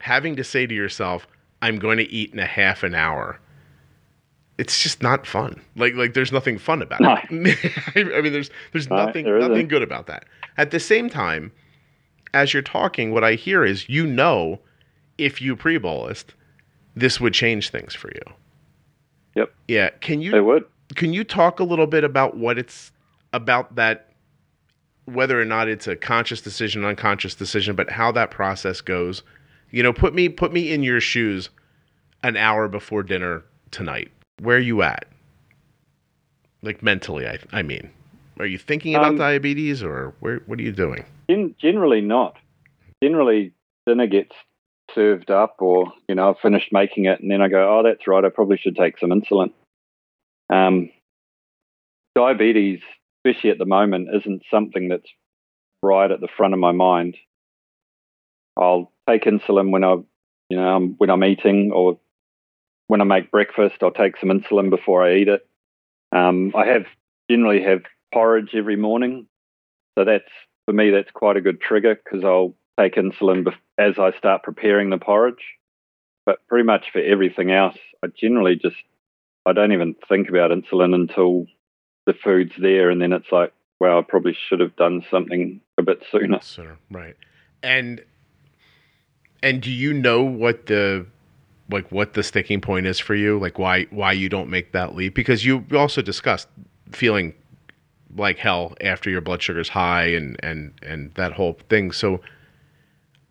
[0.00, 1.26] having to say to yourself,
[1.62, 3.40] I'm going to eat in a half an hour.
[4.58, 5.60] It's just not fun.
[5.76, 7.16] Like like there's nothing fun about No.
[7.30, 7.58] it.
[8.14, 10.26] I mean there's there's No, nothing there nothing good about that.
[10.58, 11.52] At the same time,
[12.34, 14.60] as you're talking, what I hear is you know
[15.16, 16.26] if you pre-bolused,
[16.94, 18.20] this would change things for you.
[19.36, 19.54] Yep.
[19.68, 19.90] Yeah.
[20.00, 20.34] Can you?
[20.36, 20.64] It would.
[20.94, 22.92] Can you talk a little bit about what it's
[23.32, 24.12] about that
[25.06, 29.22] whether or not it's a conscious decision, unconscious decision, but how that process goes?
[29.70, 31.50] You know, put me put me in your shoes
[32.22, 34.10] an hour before dinner tonight.
[34.40, 35.06] Where are you at?
[36.62, 37.90] Like mentally, I I mean.
[38.38, 41.04] Are you thinking about Um, diabetes or where what are you doing?
[41.30, 42.36] Gen- generally not.
[43.02, 43.52] Generally,
[43.86, 44.34] dinner gets
[44.94, 48.06] served up, or you know, I've finished making it, and then I go, "Oh, that's
[48.06, 48.24] right.
[48.24, 49.52] I probably should take some insulin."
[50.50, 50.90] Um,
[52.14, 52.80] diabetes,
[53.24, 55.08] especially at the moment, isn't something that's
[55.82, 57.16] right at the front of my mind.
[58.56, 59.96] I'll take insulin when I,
[60.48, 61.98] you know, when I'm eating, or
[62.88, 63.76] when I make breakfast.
[63.82, 65.46] I'll take some insulin before I eat it.
[66.12, 66.86] Um, I have
[67.30, 67.82] generally have
[68.12, 69.26] porridge every morning,
[69.98, 70.30] so that's
[70.66, 73.46] for me, that's quite a good trigger because I'll take insulin
[73.78, 75.54] as I start preparing the porridge.
[76.24, 78.76] But pretty much for everything else, I generally just
[79.46, 81.46] I don't even think about insulin until
[82.04, 85.82] the food's there, and then it's like, well, I probably should have done something a
[85.82, 86.40] bit sooner.
[86.40, 87.16] Sooner, right?
[87.62, 88.04] And
[89.42, 91.06] and do you know what the
[91.70, 93.38] like what the sticking point is for you?
[93.38, 95.14] Like why why you don't make that leap?
[95.14, 96.48] Because you also discussed
[96.90, 97.34] feeling
[98.16, 101.92] like hell after your blood sugar's high and and and that whole thing.
[101.92, 102.20] So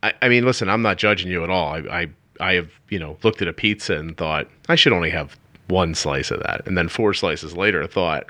[0.03, 1.73] I, I mean, listen, I'm not judging you at all.
[1.73, 2.07] I, I
[2.39, 5.95] I have you know looked at a pizza and thought I should only have one
[5.95, 8.29] slice of that, and then four slices later thought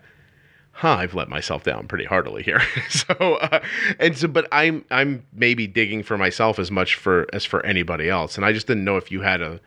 [0.80, 2.62] huh, I've let myself down pretty heartily here.
[2.89, 3.62] so, uh,
[3.98, 8.10] and so, but I'm, I'm maybe digging for myself as much for, as for anybody
[8.10, 8.36] else.
[8.36, 9.62] And I just didn't know if you had a,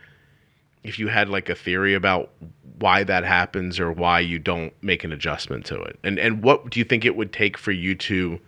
[0.83, 2.31] if you had like a theory about
[2.79, 5.99] why that happens or why you don't make an adjustment to it.
[6.05, 8.39] And, and what do you think it would take for you to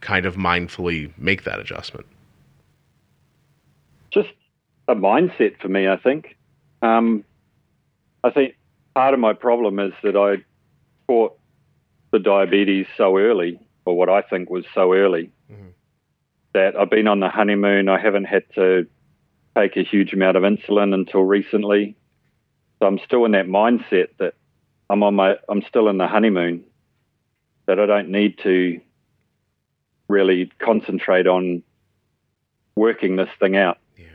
[0.00, 2.06] kind of mindfully make that adjustment?
[4.10, 4.30] just
[4.86, 6.36] a mindset for me, I think.
[6.82, 7.24] Um,
[8.24, 8.56] I think
[8.94, 10.44] part of my problem is that I
[11.06, 11.38] caught
[12.10, 15.72] the diabetes so early, or what I think was so early, Mhm.
[16.52, 17.88] that I've been on the honeymoon.
[17.88, 18.86] I haven't had to
[19.56, 21.96] take a huge amount of insulin until recently.
[22.78, 24.34] So I'm still in that mindset that
[24.90, 26.64] I'm on my, I'm still in the honeymoon,
[27.66, 28.80] that I don't need to
[30.08, 31.62] really concentrate on
[32.76, 33.78] working this thing out.
[33.96, 34.06] Yeah.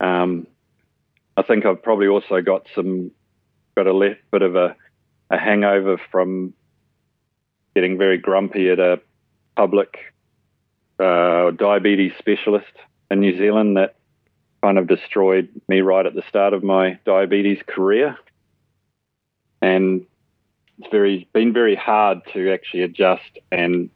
[0.00, 0.46] Um,
[1.36, 3.10] I think I've probably also got some
[3.76, 4.74] got a left bit of a,
[5.30, 6.54] a hangover from
[7.74, 9.00] getting very grumpy at a
[9.54, 9.98] public
[10.98, 12.72] uh, diabetes specialist
[13.10, 13.96] in New Zealand that
[14.62, 18.16] kind of destroyed me right at the start of my diabetes career,
[19.60, 20.06] and
[20.78, 23.90] it's very been very hard to actually adjust and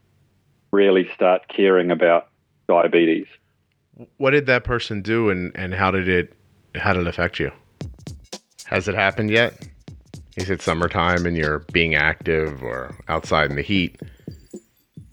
[0.72, 2.28] really start caring about
[2.68, 3.26] diabetes.
[4.18, 6.34] What did that person do and, and how did it,
[6.74, 7.50] how did it affect you?
[8.64, 9.68] Has it happened yet?
[10.36, 14.00] Is it summertime and you're being active or outside in the heat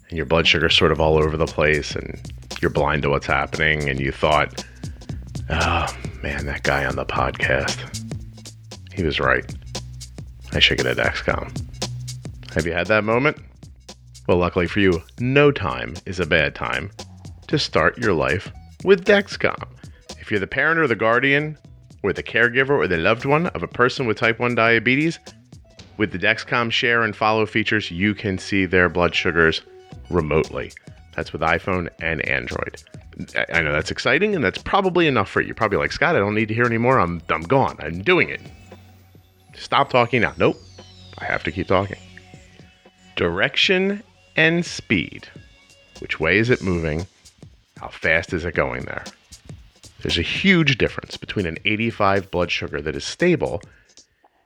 [0.10, 2.22] and your blood sugar's sort of all over the place and
[2.62, 4.64] you're blind to what's happening and you thought,
[5.50, 5.88] oh
[6.22, 8.06] man, that guy on the podcast,
[8.94, 9.46] he was right.
[10.54, 11.52] I should get a Dexcom.
[12.54, 13.38] Have you had that moment?
[14.28, 16.92] Well, luckily for you, no time is a bad time
[17.48, 18.52] to start your life
[18.84, 19.77] with Dexcom.
[20.28, 21.58] If you're the parent or the guardian,
[22.04, 25.20] or the caregiver or the loved one of a person with type 1 diabetes,
[25.96, 29.62] with the Dexcom share and follow features, you can see their blood sugars
[30.10, 30.74] remotely.
[31.16, 32.84] That's with iPhone and Android.
[33.54, 35.48] I- know that's exciting, and that's probably enough for you.
[35.48, 37.00] You're probably like, Scott, I don't need to hear anymore.
[37.00, 37.78] I'm, I'm gone.
[37.80, 38.42] I'm doing it.
[39.56, 40.34] Stop talking now.
[40.38, 40.58] Nope.
[41.20, 42.00] I have to keep talking.
[43.16, 44.04] Direction
[44.36, 45.26] and speed.
[46.00, 47.08] Which way is it moving?
[47.78, 49.06] How fast is it going there?
[50.02, 53.62] There's a huge difference between an 85 blood sugar that is stable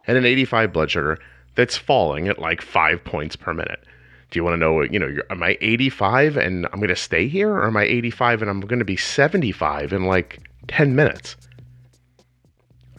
[0.07, 1.19] and an 85 blood sugar
[1.55, 3.83] that's falling at like five points per minute.
[4.29, 7.27] Do you want to know, you know, am I 85 and I'm going to stay
[7.27, 11.35] here, or am I 85 and I'm going to be 75 in like 10 minutes?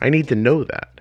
[0.03, 1.01] I need to know that.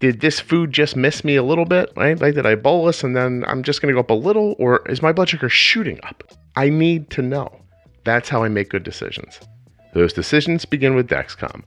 [0.00, 1.92] Did this food just miss me a little bit?
[1.94, 2.18] Right?
[2.18, 4.80] Like, did I bolus and then I'm just going to go up a little, or
[4.88, 6.24] is my blood sugar shooting up?
[6.56, 7.60] I need to know.
[8.04, 9.38] That's how I make good decisions.
[9.92, 11.62] Those decisions begin with Dexcom.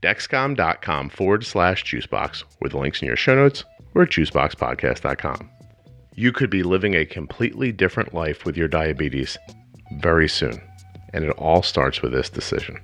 [0.00, 5.50] Dexcom.com forward slash juicebox, with links in your show notes or juiceboxpodcast.com.
[6.14, 9.36] You could be living a completely different life with your diabetes
[10.00, 10.60] very soon,
[11.12, 12.78] and it all starts with this decision.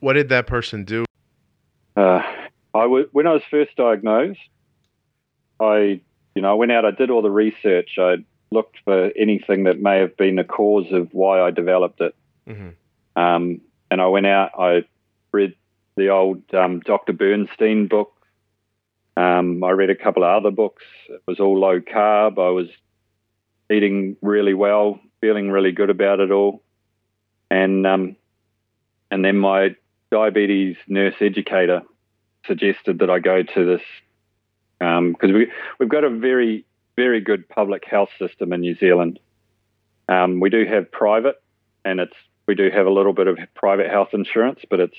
[0.00, 1.04] What did that person do?
[1.96, 2.22] Uh,
[2.74, 4.38] I w- when I was first diagnosed,
[5.58, 6.00] I,
[6.34, 7.96] you know, I went out, I did all the research.
[7.98, 8.16] I
[8.50, 12.14] looked for anything that may have been the cause of why I developed it.
[12.48, 13.20] Mm-hmm.
[13.20, 14.84] Um, and I went out, I
[15.32, 15.54] read
[15.96, 17.12] the old um, Dr.
[17.12, 18.12] Bernstein book.
[19.16, 20.84] Um, I read a couple of other books.
[21.08, 22.38] It was all low carb.
[22.38, 22.68] I was
[23.70, 26.62] eating really well, feeling really good about it all.
[27.50, 28.16] And um,
[29.10, 29.74] and then my
[30.10, 31.82] diabetes nurse educator
[32.46, 33.82] suggested that I go to this
[34.78, 36.64] because we we've got a very
[36.98, 39.20] very good public health system in New Zealand.
[40.08, 41.36] Um, we do have private,
[41.84, 44.96] and it's we do have a little bit of private health insurance, but it's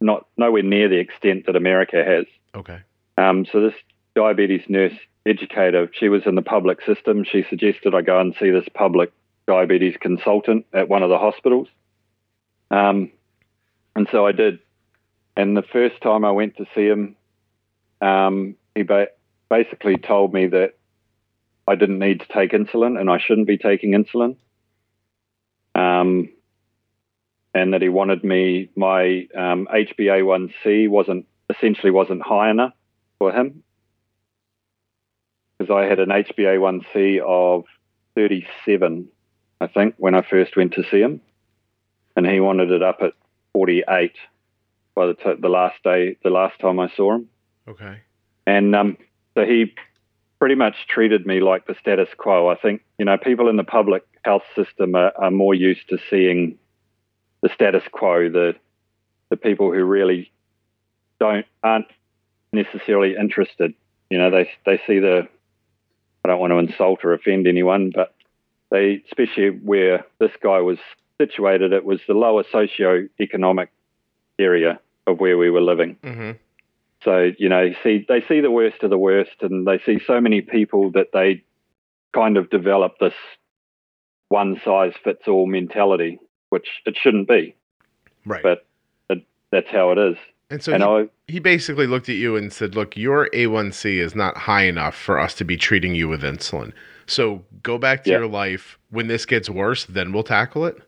[0.00, 2.24] not nowhere near the extent that America has.
[2.54, 2.80] Okay.
[3.18, 3.74] Um, so this
[4.14, 4.94] diabetes nurse
[5.26, 7.24] educator, she was in the public system.
[7.24, 9.12] She suggested I go and see this public
[9.46, 11.68] diabetes consultant at one of the hospitals.
[12.70, 13.10] Um,
[13.94, 14.60] and so I did.
[15.36, 17.16] And the first time I went to see him,
[18.00, 19.08] um, he ba-
[19.50, 20.74] basically told me that
[21.72, 24.36] I didn't need to take insulin and I shouldn't be taking insulin.
[25.74, 26.28] Um,
[27.54, 32.74] and that he wanted me, my um, HbA1c wasn't essentially wasn't high enough
[33.18, 33.62] for him
[35.58, 37.64] because I had an HbA1c of
[38.16, 39.08] 37,
[39.60, 41.22] I think, when I first went to see him,
[42.16, 43.14] and he wanted it up at
[43.54, 44.12] 48
[44.94, 47.28] by the t- the last day, the last time I saw him,
[47.66, 48.00] Okay.
[48.46, 48.98] and um,
[49.34, 49.72] so he
[50.42, 52.48] pretty much treated me like the status quo.
[52.48, 55.98] I think you know people in the public health system are, are more used to
[56.10, 56.58] seeing
[57.42, 58.56] the status quo, the
[59.28, 60.32] the people who really
[61.20, 61.86] don't aren't
[62.52, 63.72] necessarily interested.
[64.10, 65.28] You know, they they see the
[66.24, 68.12] I don't want to insult or offend anyone, but
[68.72, 70.78] they especially where this guy was
[71.18, 73.70] situated, it was the lower socio-economic
[74.40, 75.98] area of where we were living.
[76.02, 76.32] Mm-hmm.
[77.04, 80.20] So you know, see, they see the worst of the worst, and they see so
[80.20, 81.42] many people that they
[82.14, 83.14] kind of develop this
[84.28, 86.18] one size fits all mentality,
[86.50, 87.54] which it shouldn't be,
[88.24, 88.42] Right.
[88.42, 88.66] but
[89.10, 90.16] it, that's how it is.
[90.50, 93.96] and so and he, I, he basically looked at you and said, "Look, your A1C
[93.98, 96.72] is not high enough for us to be treating you with insulin.
[97.06, 98.18] So go back to Yeah.
[98.18, 98.78] your life.
[98.90, 100.78] When this gets worse, then we'll tackle it."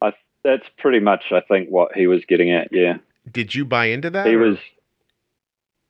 [0.00, 0.12] I,
[0.44, 2.68] that's pretty much, I think, what he was getting at.
[2.70, 2.98] Yeah,
[3.30, 4.26] Did you buy into that?
[4.26, 4.58] he or- was.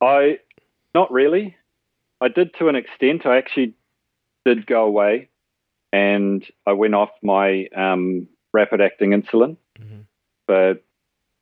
[0.00, 0.38] I,
[0.94, 1.56] not really.
[2.20, 3.26] I did to an extent.
[3.26, 3.74] I actually
[4.44, 5.28] did go away,
[5.92, 9.56] and I went off my um, rapid acting insulin.
[9.80, 10.04] Mhm.
[10.46, 10.78] for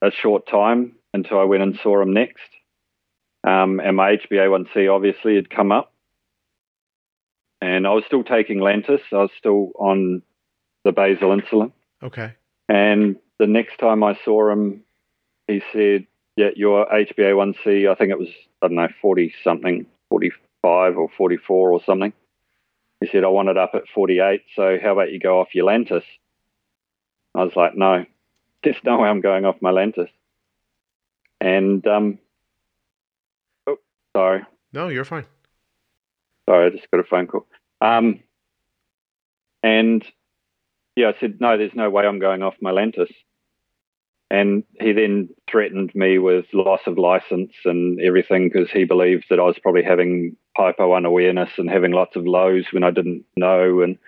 [0.03, 2.43] a short time until I went and saw him next.
[3.45, 5.93] Um, and my HbA1c obviously had come up.
[7.63, 9.01] And I was still taking Lantus.
[9.13, 10.23] I was still on
[10.85, 11.73] the basal insulin.
[12.03, 12.33] Okay.
[12.69, 14.83] And the next time I saw him,
[15.47, 18.29] he said, Yeah, your HbA1c, I think it was,
[18.61, 22.13] I don't know, 40 something, 45 or 44 or something.
[23.01, 24.43] He said, I want it up at 48.
[24.55, 26.05] So how about you go off your Lantus?
[27.35, 28.05] I was like, No,
[28.63, 30.09] there's no way I'm going off my Lantus.
[31.41, 32.19] And, um,
[33.67, 33.79] oh,
[34.15, 34.45] sorry.
[34.73, 35.25] No, you're fine.
[36.49, 37.47] Sorry, I just got a phone call.
[37.81, 38.21] Um,
[39.63, 40.05] and
[40.97, 43.13] yeah, I said, no, there's no way I'm going off my Lantus.
[44.31, 49.39] And he then threatened me with loss of license and everything because he believed that
[49.39, 53.83] I was probably having hypo unawareness and having lots of lows when I didn't know.
[53.83, 53.99] And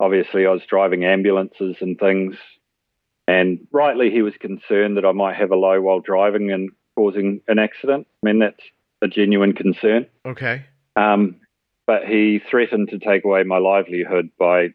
[0.00, 2.36] obviously, I was driving ambulances and things.
[3.28, 7.42] And rightly, he was concerned that I might have a low while driving and causing
[7.46, 8.06] an accident.
[8.22, 8.62] I mean, that's
[9.02, 10.06] a genuine concern.
[10.24, 10.64] Okay.
[10.96, 11.36] Um,
[11.86, 14.68] but he threatened to take away my livelihood by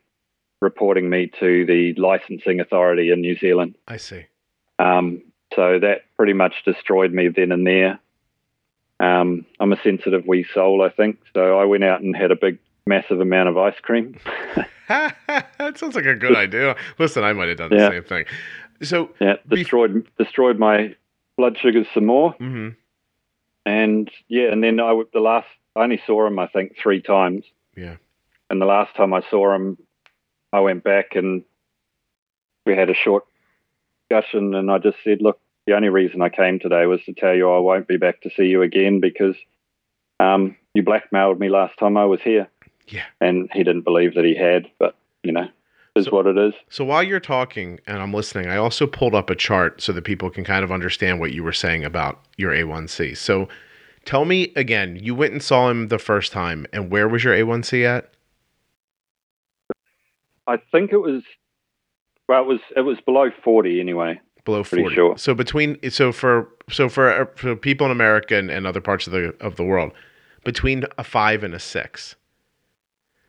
[0.62, 3.76] reporting me to the licensing authority in New Zealand.
[3.88, 4.26] I see.
[4.82, 5.22] Um,
[5.56, 8.00] so that pretty much destroyed me then and there.
[9.00, 11.20] Um, I'm a sensitive wee soul, I think.
[11.34, 14.15] So I went out and had a big, massive amount of ice cream.
[14.88, 16.76] that sounds like a good idea.
[17.00, 17.89] Listen, I might have done the Yeah.
[17.89, 18.26] same thing.
[18.82, 20.96] So, Yeah, destroyed destroyed my
[21.38, 22.32] blood sugars some more.
[22.34, 22.70] hmm
[23.65, 27.46] And yeah, and then I the last I only saw him I think three times.
[27.78, 27.98] Yeah.
[28.50, 29.78] And the last time I saw him,
[30.52, 31.44] I went back and
[32.65, 33.24] we had a short
[34.12, 37.34] discussion, and I just said, look, the only reason I came today was to tell
[37.34, 39.36] you I won't be back to see you again because
[40.19, 42.47] um, you blackmailed me last time I was here.
[42.88, 43.06] Yeah.
[43.19, 45.47] And he didn't believe that he had, but you know,
[45.95, 46.54] is So- what it is.
[46.69, 50.04] So while you're talking and I'm listening, I also pulled up a chart so that
[50.04, 53.15] people can kind of understand what you were saying about your A1C.
[53.15, 53.47] So
[54.04, 57.36] tell me again, you went and saw him the first time, and where was your
[57.36, 58.10] A1C at?
[60.47, 61.24] I think it was
[62.32, 64.20] well, it was it was below forty anyway.
[64.44, 64.96] Below 40.
[64.96, 65.17] sure.
[65.20, 69.13] So between so for so for, for people in America and, and other parts of
[69.13, 69.91] the of the world,
[70.44, 72.15] between a five and a six.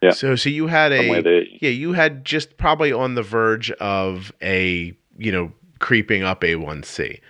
[0.02, 0.12] Yeah.
[0.12, 4.94] So so you had a yeah you had just probably on the verge of a
[5.18, 7.20] you know creeping up A1C,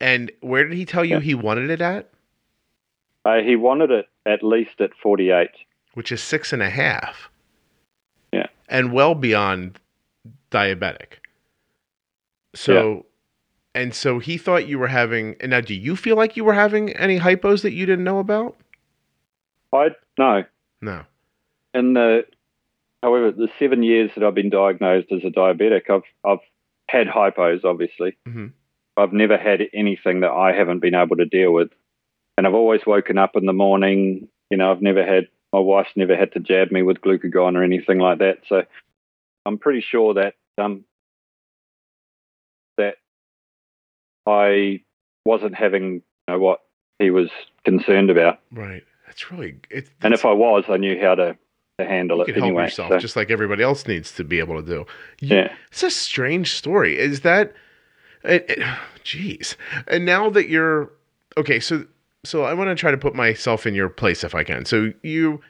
[0.00, 1.20] and where did he tell you Yeah.
[1.20, 2.08] he wanted it at?
[3.24, 5.50] Uh, he wanted it at least at forty eight.
[5.94, 7.28] which is six and a half.
[8.32, 8.46] Yeah.
[8.68, 9.78] And well beyond
[10.56, 11.18] diabetic.
[12.54, 13.06] So,
[13.74, 16.54] and so he thought you were having, and now do you feel like you were
[16.54, 18.56] having any hypos that you didn't know about?
[19.72, 19.88] I
[20.18, 20.44] no.
[20.80, 21.04] No.
[21.74, 22.24] In the
[23.02, 26.44] however, the seven years that I've been diagnosed as a diabetic, I've I've
[26.88, 28.16] had hypos obviously.
[28.26, 28.52] Mhm.
[28.96, 31.70] I've never had anything that I haven't been able to deal with.
[32.38, 35.96] And I've always woken up in the morning, you know, I've never had my wife's
[35.96, 38.38] never had to jab me with glucagon or anything like that.
[38.48, 38.62] So
[39.44, 40.84] I'm pretty sure that um
[42.78, 42.96] that
[44.26, 44.82] I
[45.24, 46.60] wasn't having you know, what
[46.98, 47.28] he was
[47.64, 48.40] concerned about.
[48.52, 48.82] Right.
[49.06, 51.36] That's really, it's, And if I was, I knew how to,
[51.78, 52.64] to handle it can help anyway.
[52.64, 54.86] yourself so, just like everybody else needs to be able to do.
[55.20, 55.52] You- yeah.
[55.70, 56.98] It's a strange story.
[56.98, 57.54] Is that,
[58.24, 58.58] it, it,
[59.04, 59.56] jeez.
[59.86, 60.90] And now that you're
[61.36, 61.86] okay, so
[62.24, 64.64] so I want to try to put myself in your place if I can.
[64.64, 65.40] So you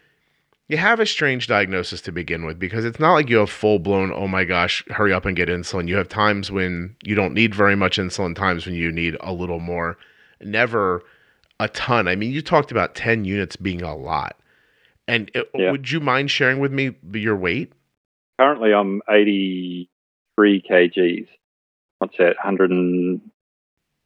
[0.69, 3.79] you have a strange diagnosis to begin with because it's not like you have full
[3.79, 4.13] blown.
[4.13, 5.87] Oh my gosh, hurry up and get insulin.
[5.89, 8.35] You have times when you don't need very much insulin.
[8.35, 9.97] Times when you need a little more.
[10.41, 11.03] Never
[11.61, 12.09] a ton.
[12.09, 14.37] I mean, you talked about ten units being a lot.
[15.09, 15.71] And it, Yeah.
[15.71, 17.73] would you mind sharing with me your weight?
[18.41, 21.29] Currently, I'm 83 kgs.
[22.01, 22.37] What's that?
[22.37, 23.21] 100 and,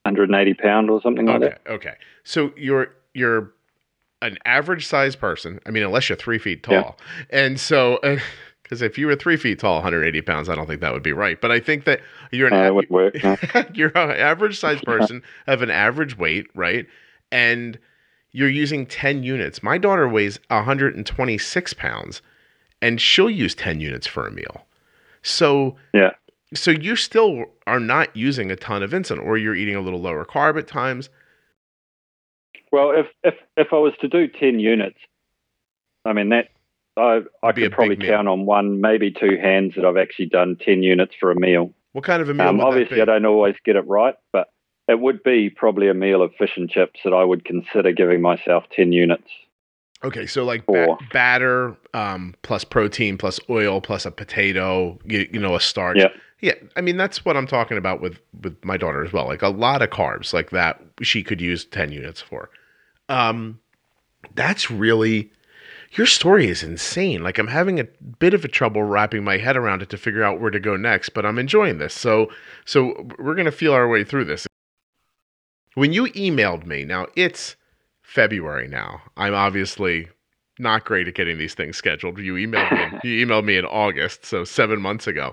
[0.05, 1.61] 180 pound or something like that.
[1.67, 1.95] okay.
[2.25, 3.53] So you're you're
[4.23, 5.61] an average sized person.
[5.67, 6.93] I mean, unless you're three feet tall, Yeah.
[7.31, 7.99] and so
[8.63, 11.13] because if you were three feet tall, 180 pounds, I don't think that would be
[11.13, 11.41] right.
[11.41, 13.17] But I think that you're an it av- work.
[13.25, 13.37] no.
[13.75, 16.87] you're an average sized person, of an average weight, right?
[17.33, 17.79] And
[18.33, 19.63] you're using 10 units.
[19.63, 22.23] My daughter weighs 126 pounds,
[22.81, 24.67] and she'll use 10 units for a meal.
[25.23, 26.11] So Yeah.
[26.55, 30.01] so you still are not using a ton of insulin, or you're eating a little
[30.01, 31.09] lower carb at times.
[32.73, 34.99] Well, if, if, if I was to do 10 units,
[36.05, 36.49] I mean, that
[36.97, 40.57] I, I Be could probably count on one, maybe two hands that I've actually done
[40.57, 41.73] 10 units for a meal.
[41.93, 42.47] What kind of a meal?
[42.47, 43.03] Um, would that obviously?
[43.03, 44.49] I don't always get it right, but
[44.89, 48.21] it would be probably a meal of fish and chips that I would consider giving
[48.21, 49.29] myself 10 units.
[50.03, 55.39] Okay, so like ba- batter um, plus protein plus oil plus a potato, you, you
[55.39, 55.99] know, a starch.
[55.99, 56.09] Yeah.
[56.43, 59.27] Yeah, I mean that's what I'm talking about with with my daughter as well.
[59.27, 62.49] Like a lot of carbs like that she could use 10 units for.
[63.11, 63.61] Um
[64.35, 65.31] that's really
[65.93, 67.23] your story is insane.
[67.23, 67.85] Like I'm having a
[68.21, 70.77] bit of a trouble wrapping my head around it to figure out where to go
[70.77, 71.95] next, but I'm enjoying this.
[71.95, 72.31] So
[72.65, 74.47] so we're going to feel our way through this.
[75.75, 77.57] When you emailed me, now it's
[78.03, 79.03] February now.
[79.17, 80.09] I'm obviously
[80.59, 82.19] not great at getting these things scheduled.
[82.19, 82.83] You emailed me.
[82.83, 85.33] In, you emailed me in August, so seven months ago.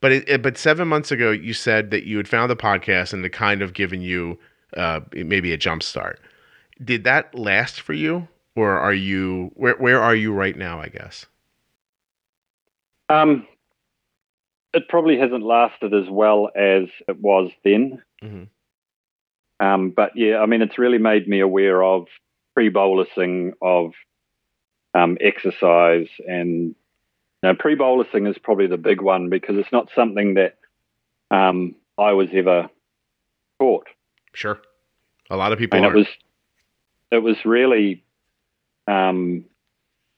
[0.00, 3.12] But it, it- but seven months ago, you said that you had found the podcast
[3.12, 4.38] and it kind of given you
[4.76, 6.18] uh, maybe a jump start.
[6.82, 10.80] Did that last for you, or are you where where are you right now?
[10.80, 11.26] I guess.
[13.08, 13.46] Um,
[14.72, 18.02] it probably hasn't lasted as well as it was then.
[18.22, 18.48] Mhm.
[19.60, 22.06] Um, but yeah, I mean, it's really made me aware of
[22.54, 23.92] pre-bolusing, of
[24.94, 26.74] um, exercise, and you
[27.42, 30.56] know, pre-bolusing is probably the big one because it's not something that
[31.30, 32.68] um, I was ever
[33.60, 33.86] taught.
[34.32, 34.60] Sure.
[35.30, 36.06] A lot of people and it was
[37.14, 38.04] it was really
[38.86, 39.44] um,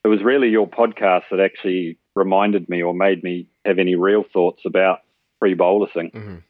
[0.05, 4.25] it was really your podcast that actually reminded me or made me have any real
[4.33, 5.01] thoughts about
[5.41, 6.11] pre-bolusing.
[6.13, 6.43] Mhm.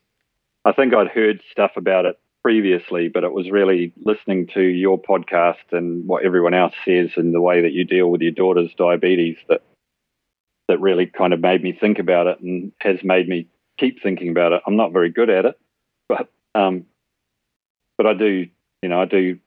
[0.64, 5.00] I think I'd heard stuff about it previously, but it was really listening to your
[5.00, 8.72] podcast and what everyone else says and the way that you deal with your daughter's
[8.74, 9.62] diabetes that
[10.68, 14.30] that really kind of made me think about it and has made me keep thinking
[14.30, 14.62] about it.
[14.66, 15.58] I'm not very good at it,
[16.08, 16.86] but um,
[17.96, 18.48] but I do,
[18.82, 19.38] you know, I do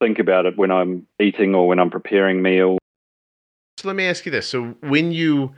[0.00, 2.78] think about it when I'm eating or when I'm preparing meals.
[3.78, 5.54] So let me ask you this: So when you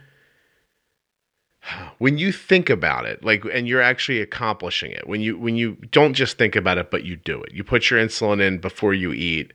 [1.97, 5.75] when you think about it like and you're actually accomplishing it when you when you
[5.91, 7.53] don't just think about it but you do it.
[7.53, 9.53] You put your insulin in before you eat.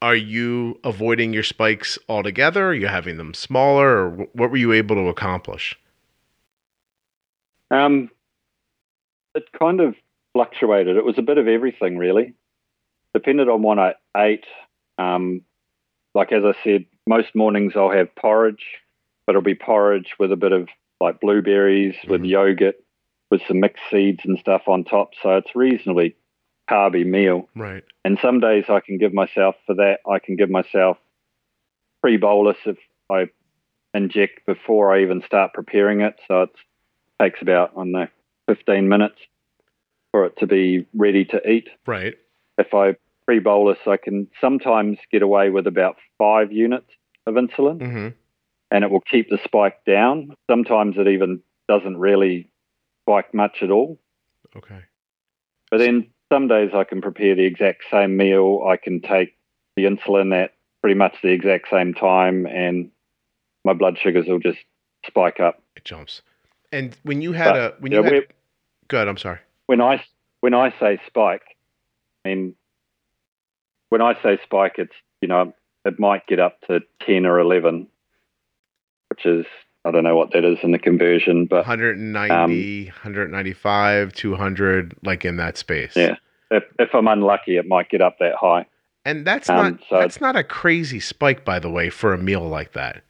[0.00, 2.68] Are you avoiding your spikes altogether?
[2.68, 5.78] Are you having them smaller or what were you able to accomplish?
[7.70, 8.10] Um
[9.34, 9.94] it kind of
[10.34, 10.96] fluctuated.
[10.96, 12.34] It was a bit of everything really.
[13.14, 14.44] Depended on what i ate
[14.98, 15.42] um
[16.14, 18.64] like as i said most mornings i'll have porridge
[19.26, 20.68] but it'll be porridge with a bit of
[21.00, 22.10] like blueberries mm-hmm.
[22.10, 22.76] with yogurt
[23.32, 25.12] with some mixed seeds and stuff on top.
[25.22, 26.14] So it's reasonably
[26.70, 27.48] carby meal.
[27.56, 27.82] Right.
[28.04, 30.00] And some days I can give myself for that.
[30.06, 30.98] I can give myself
[32.02, 32.76] pre bolus if
[33.10, 33.30] I
[33.94, 36.20] inject before I even start preparing it.
[36.28, 36.50] So it
[37.20, 38.08] takes about I don't know
[38.48, 39.18] 15 minutes
[40.10, 41.68] for it to be ready to eat.
[41.86, 42.14] Right.
[42.58, 42.96] If I
[43.26, 46.90] pre bolus, I can sometimes get away with about five units
[47.26, 47.78] of insulin.
[47.78, 48.08] Mm-hmm
[48.72, 50.34] and it will keep the spike down.
[50.50, 52.50] Sometimes it even doesn't really
[53.04, 53.98] spike much at all.
[54.56, 54.80] Okay.
[55.70, 58.66] But then some days I can prepare the exact same meal.
[58.66, 59.36] I can take
[59.76, 62.90] the insulin at pretty much the exact same time, and
[63.64, 64.58] my blood sugars will just
[65.06, 65.62] spike up.
[65.76, 66.22] It jumps.
[66.72, 68.26] And when you had but, a when you had,
[68.88, 69.06] good.
[69.06, 69.40] I'm sorry.
[69.66, 70.02] When I
[70.40, 71.44] when I say spike,
[72.24, 72.54] I mean
[73.92, 75.52] when I say spike, it's you know
[75.84, 77.88] it might get up to ten or eleven,
[79.10, 79.44] which is
[79.84, 82.50] I don't know what that is in the conversion, but 190, um,
[82.86, 85.94] 195, 200, like in that space.
[85.94, 86.16] Yeah.
[86.50, 88.64] If, if I'm unlucky, it might get up that high.
[89.04, 92.18] And that's um, not so that's not a crazy spike, by the way, for a
[92.18, 93.02] meal like that.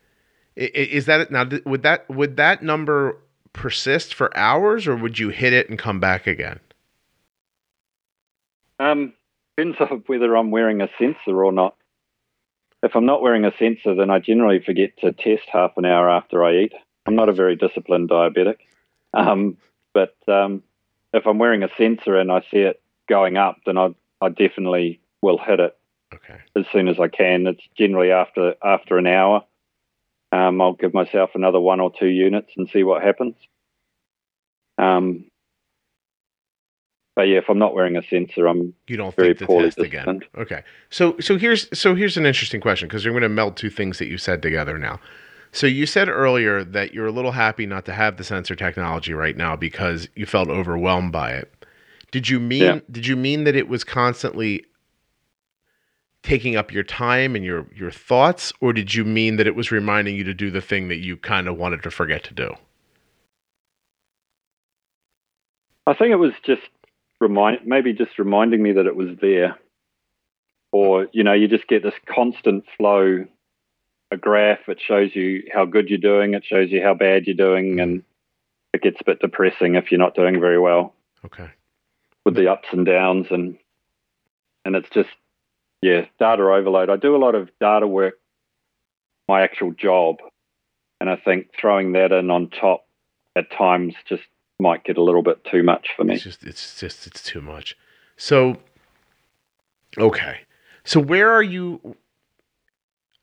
[0.56, 1.48] Is that now?
[1.64, 3.18] Would that would that number
[3.52, 6.58] persist for hours, or would you hit it and come back again?
[8.80, 9.12] Um,
[9.56, 11.76] depends on whether I'm wearing a sensor or not
[12.82, 16.10] if I'm not wearing a sensor, then I generally forget to test half an hour
[16.10, 16.72] after I eat.
[17.06, 18.56] I'm not a very disciplined diabetic.
[19.14, 19.56] Um,
[19.92, 20.62] but um,
[21.12, 25.00] if I'm wearing a sensor and I see it going up, then I, I definitely
[25.20, 25.76] will hit it
[26.14, 26.38] okay.
[26.56, 27.46] as soon as I can.
[27.46, 29.44] It's generally after after an hour.
[30.32, 33.34] Um, I'll give myself another one or two units and see what happens.
[34.78, 35.26] Um,
[37.14, 39.78] but yeah, if I'm not wearing a sensor, I'm you don't very think to test
[39.78, 40.22] again.
[40.36, 43.70] Okay, so so here's so here's an interesting question because you're going to meld two
[43.70, 44.98] things that you said together now.
[45.52, 49.12] So you said earlier that you're a little happy not to have the sensor technology
[49.12, 51.52] right now because you felt overwhelmed by it.
[52.10, 52.80] Did you mean yeah.
[52.90, 54.64] did you mean that it was constantly
[56.22, 59.70] taking up your time and your your thoughts or did you mean that it was
[59.70, 62.54] reminding you to do the thing that you kind of wanted to forget to do?
[65.86, 66.62] I think it was just
[67.22, 69.56] remind maybe just reminding me that it was there.
[70.72, 73.26] Or you know you just get this constant flow
[74.10, 77.34] a graph it shows you how good you're doing it shows you how bad you're
[77.34, 77.82] doing mm.
[77.82, 78.02] and
[78.74, 80.94] it gets a bit depressing if you're not doing very well.
[81.24, 81.48] Okay.
[82.26, 83.56] With the ups and downs and
[84.64, 85.10] and it's just
[85.80, 86.90] yeah data overload.
[86.90, 88.18] I do a lot of data work
[89.28, 90.16] my actual job
[91.00, 92.86] and i think throwing that in on top
[93.36, 94.22] at times just
[94.62, 96.14] might get a little bit too much for me.
[96.14, 97.76] It's just it's just it's too much.
[98.16, 98.56] So
[99.98, 100.40] okay.
[100.84, 101.96] So where are you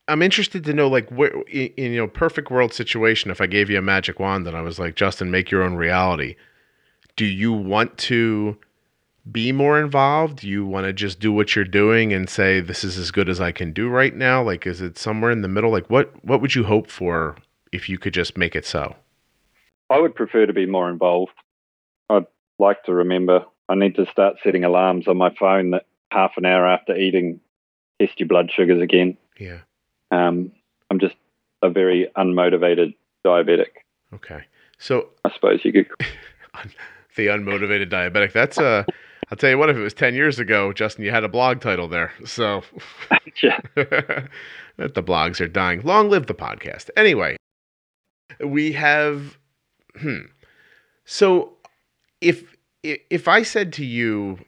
[0.08, 3.70] I'm interested to know like where in, you know perfect world situation if I gave
[3.70, 6.36] you a magic wand and I was like Justin make your own reality.
[7.16, 8.58] Do you want to
[9.30, 10.40] be more involved?
[10.40, 13.30] Do you want to just do what you're doing and say this is as good
[13.30, 14.42] as I can do right now?
[14.44, 15.72] Like is it somewhere in the middle?
[15.72, 17.38] Like what what would you hope for
[17.72, 18.96] if you could just make it so?
[19.90, 21.34] I would prefer to be more involved.
[22.10, 22.26] I'd
[22.60, 23.46] like to remember.
[23.68, 27.40] I need to start setting alarms on my phone that half an hour after eating,
[28.02, 29.18] test your blood sugars again.
[29.40, 29.60] Yeah.
[30.12, 30.52] Um,
[30.90, 31.16] I'm just
[31.62, 33.84] a very unmotivated diabetic.
[34.14, 34.44] Okay.
[34.78, 35.88] So I suppose you could.
[37.16, 38.34] the unmotivated diabetic.
[38.34, 38.86] That's uh
[39.32, 41.62] I'll tell you what, if it was 10 years ago, Justin, you had a blog
[41.62, 42.12] title there.
[42.26, 42.64] So,
[43.44, 43.60] yeah.
[43.76, 44.30] that
[44.78, 45.82] the blogs are dying.
[45.82, 46.90] Long live the podcast.
[46.98, 47.38] Anyway,
[48.44, 49.38] we have
[49.98, 50.26] Hmm.
[51.06, 51.54] So
[52.22, 54.40] if if I said to you,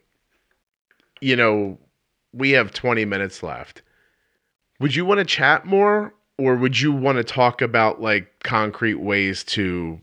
[1.20, 1.78] you know,
[2.32, 3.82] we have 20 minutes left,
[4.80, 8.94] would you want to chat more or would you want to talk about like concrete
[8.94, 10.00] ways to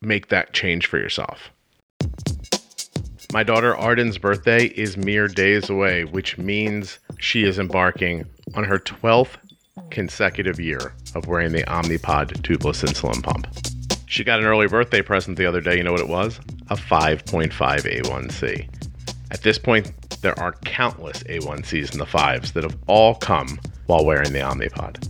[0.00, 1.50] make that change for yourself?
[3.32, 8.78] My daughter Arden's birthday is mere days away, which means she is embarking on her
[8.78, 9.36] 12th
[9.90, 13.46] consecutive year of wearing the Omnipod tubeless insulin pump.
[14.12, 15.78] She got an early birthday present the other day.
[15.78, 16.38] You know what it was?
[16.68, 18.68] A 5.5 A1C.
[19.30, 19.90] At this point,
[20.20, 25.08] there are countless A1Cs in the fives that have all come while wearing the Omnipod.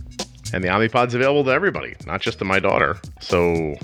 [0.53, 2.97] And the Omnipod's available to everybody, not just to my daughter.
[3.19, 3.75] So,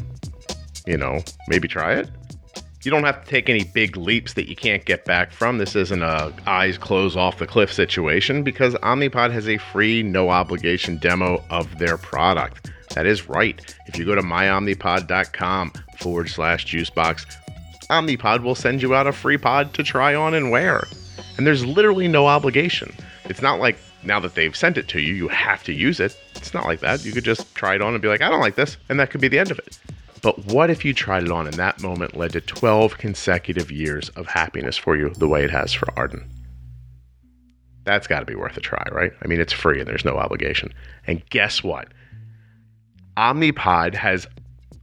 [0.88, 2.10] you know, maybe try it.
[2.84, 5.58] You don't have to take any big leaps that you can't get back from.
[5.58, 10.30] This isn't a eyes closed off the cliff situation because Omnipod has a free, no
[10.30, 12.72] obligation demo of their product.
[12.96, 13.76] That is right.
[13.88, 17.26] If you go to myomnipod.com forward slash juicebox,
[17.90, 20.84] Omnipod will send you out a free pod to try on and wear.
[21.38, 22.94] And there's literally no obligation.
[23.26, 26.18] It's not like now that they've sent it to you, you have to use it.
[26.36, 27.04] It's not like that.
[27.04, 28.78] You could just try it on and be like, I don't like this.
[28.90, 29.78] And that could be the end of it.
[30.22, 34.10] But what if you tried it on and that moment led to 12 consecutive years
[34.10, 36.30] of happiness for you the way it has for Arden?
[37.86, 39.14] That's got to be worth a try, right?
[39.24, 40.74] I mean, it's free and there's no obligation.
[41.08, 41.88] And guess what?
[43.20, 44.26] Omnipod has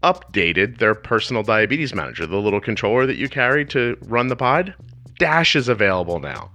[0.03, 4.75] updated their personal diabetes manager, the little controller that you carry to run the pod.
[5.19, 6.51] Dash is available now.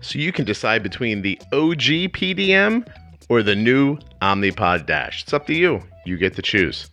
[0.00, 2.86] So you can decide between the OG PDM
[3.28, 5.24] or the new Omnipod Dash.
[5.24, 5.82] It's up to you.
[6.06, 6.88] You get to choose.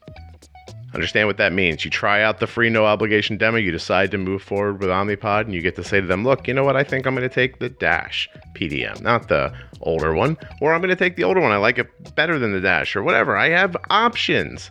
[0.94, 1.86] Understand what that means.
[1.86, 5.42] You try out the free no obligation demo, you decide to move forward with Omnipod,
[5.42, 6.76] and you get to say to them, look, you know what?
[6.76, 10.82] I think I'm going to take the Dash PDM, not the older one, or I'm
[10.82, 11.52] going to take the older one.
[11.52, 13.38] I like it better than the Dash, or whatever.
[13.38, 14.70] I have options.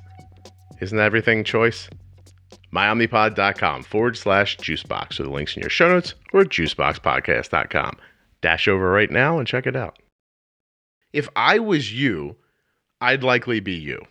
[0.80, 1.88] Isn't everything choice?
[2.72, 7.96] myomnipod.com forward slash juicebox with the links in your show notes or juiceboxpodcast.com
[8.40, 9.98] dash over right now and check it out.
[11.12, 12.36] If I was you,
[13.00, 14.02] I'd likely be you.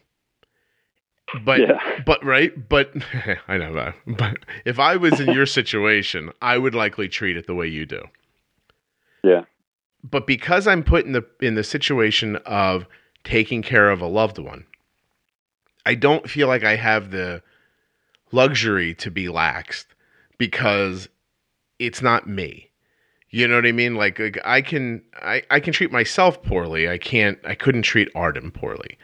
[1.44, 2.02] But Yeah.
[2.06, 2.94] but right, but
[3.48, 3.96] I know that.
[4.08, 7.86] But if I was in your situation, I would likely treat it the way you
[7.86, 8.02] do.
[9.24, 9.44] Yeah.
[10.04, 12.86] But because I'm put in the in the situation of
[13.24, 14.66] taking care of a loved one,
[15.86, 17.42] I don't feel like I have the
[18.32, 19.86] luxury to be laxed
[20.38, 21.10] because
[21.80, 22.70] it's not me.
[23.32, 23.96] You know what I mean?
[23.96, 26.90] Like, like I can I, I can treat myself poorly.
[26.90, 28.98] I can't I couldn't treat Arden poorly.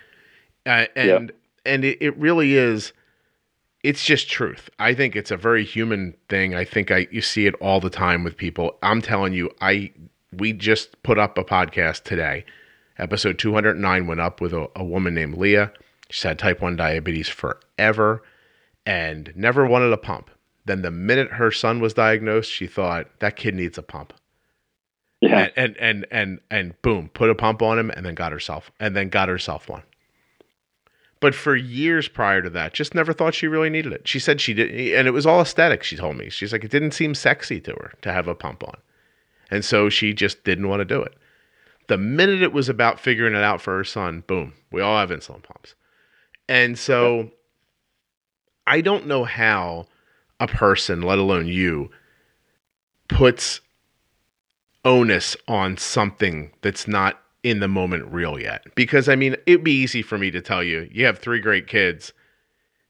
[0.65, 1.31] Uh, and
[1.65, 2.93] and it, it really is
[3.85, 4.67] it's just truth.
[4.79, 6.55] I think it's a very human thing.
[6.55, 8.77] I think I you see it all the time with people.
[8.81, 9.91] I'm telling you, I
[10.33, 12.45] we just put up a podcast today.
[12.97, 15.71] Episode 209 went up with a, a woman named Leah.
[16.09, 18.23] She's had type 1 diabetes forever
[18.85, 20.29] and never wanted a pump.
[20.65, 24.13] Then the minute her son was diagnosed, she thought that kid needs a pump.
[25.21, 25.49] Yeah.
[25.55, 28.71] And and and and, and boom, put a pump on him and then got herself
[28.79, 29.83] and then got herself one.
[31.19, 34.07] But for years prior to that, just never thought she really needed it.
[34.07, 35.83] She said she did, and it was all aesthetic.
[35.83, 38.63] She told me she's like it didn't seem sexy to her to have a pump
[38.63, 38.77] on,
[39.49, 41.15] and so she just didn't want to do it.
[41.87, 45.09] The minute it was about figuring it out for her son, boom, we all have
[45.09, 45.75] insulin pumps,
[46.49, 47.31] and so
[48.67, 49.87] I don't know how
[50.39, 51.91] a person, let alone you,
[53.07, 53.61] puts
[54.83, 58.63] onus on something that's not in the moment real yet.
[58.73, 61.67] Because I mean, it'd be easy for me to tell you, you have three great
[61.67, 62.11] kids,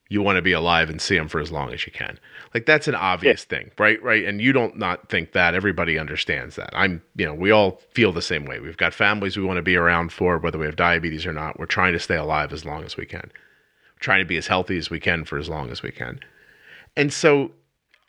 [0.08, 2.18] you want to be alive and see them for as long as you can.
[2.54, 4.02] Like that's an obvious thing, right?
[4.02, 4.24] Right?
[4.24, 5.56] And you don't not think that.
[5.56, 6.70] Everybody understands that.
[6.72, 8.62] I'm, you know, we all feel the same way.
[8.62, 11.60] We've got families we want to be around for, whether we have diabetes or not.
[11.60, 13.30] We're trying to stay alive as long as we can.
[13.34, 16.22] We're trying to be as healthy as we can for as long as we can.
[16.96, 17.52] And so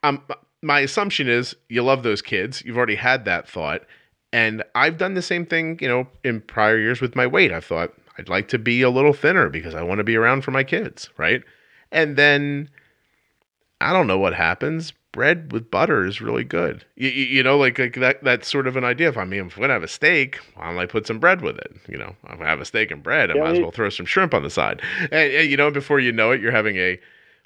[0.04, 0.22] um
[0.62, 2.62] my assumption is you love those kids.
[2.64, 3.82] You've already had that thought.
[4.36, 7.52] And I've done the same thing, you know, in prior years with my weight.
[7.52, 10.42] I thought I'd like to be a little thinner because I want to be around
[10.42, 11.42] for my kids, right?
[11.90, 12.68] And then
[13.80, 14.92] I don't know what happens.
[15.10, 16.84] Bread with butter is really good.
[16.96, 18.22] You, you, you know, like, like that.
[18.22, 19.08] That's sort of an idea.
[19.08, 21.40] If I mean, if I'm gonna have a steak, why don't I put some bread
[21.40, 21.74] with it?
[21.88, 23.88] You know, if I have a steak and bread, I Yeah, might as well throw
[23.88, 24.82] some shrimp on the side.
[25.00, 27.00] And, and you know, before you know it, you're having a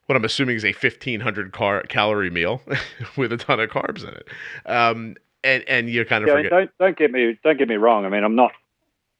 [0.07, 2.63] what I'm assuming is a 1500 car- calorie meal
[3.17, 4.29] with a ton of carbs in it.
[4.67, 5.15] Um,
[5.45, 8.05] and and you're kind of Yeah, don't don't get me don't get me wrong.
[8.05, 8.53] I mean, I'm not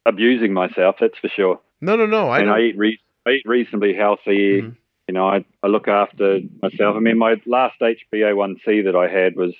[0.05, 0.97] abusing myself.
[0.99, 1.59] That's for sure.
[1.81, 2.29] No, no, no.
[2.29, 2.49] I and.
[2.49, 4.61] I eat re- I eat reasonably healthy.
[4.61, 4.75] Mhm.
[5.07, 6.95] You know, I I look after myself.
[6.95, 9.53] I mean, my last HbA1c that I had was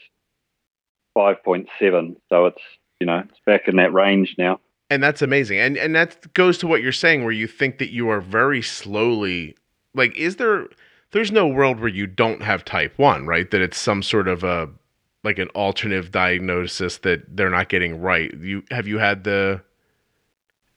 [1.17, 2.61] 5.7, so it's
[2.99, 4.59] you know it's back in that range now.
[4.89, 7.91] and that's amazing and and that goes to what you're saying where you think that
[7.91, 9.55] you are very slowly
[9.95, 10.67] like is there
[11.11, 14.43] there's no world where you don't have type 1 right that it's some sort of
[14.43, 14.69] a
[15.23, 19.61] like an alternative diagnosis that they're not getting right you have you had the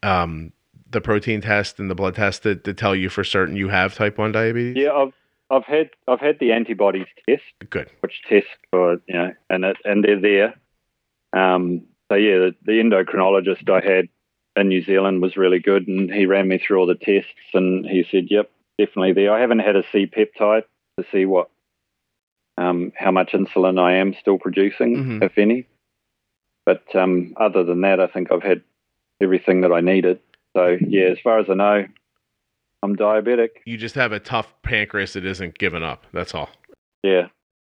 [0.02, 0.52] um
[0.90, 3.94] the protein test and the blood test that, to tell you for certain you have
[3.94, 5.12] type 1 diabetes Yeah, I've
[5.50, 9.76] I've had I've had the antibodies test, good which test for you know, and it,
[9.84, 10.54] and they're there.
[11.32, 14.08] Um, so yeah, the, the endocrinologist I had
[14.56, 17.84] in New Zealand was really good, and he ran me through all the tests, and
[17.84, 20.64] he said, "Yep, definitely there." I haven't had a C peptide
[20.98, 21.50] to see what
[22.58, 25.22] um, how much insulin I am still producing, Mhm.
[25.24, 25.66] if any.
[26.66, 28.62] But um, other than that, I think I've had
[29.20, 30.20] everything that I needed.
[30.56, 31.86] So yeah, as far as I know,
[32.82, 33.50] I'm diabetic.
[33.64, 36.06] You just have a tough pancreas that isn't giving up.
[36.12, 36.50] That's all.
[37.02, 37.28] Yeah.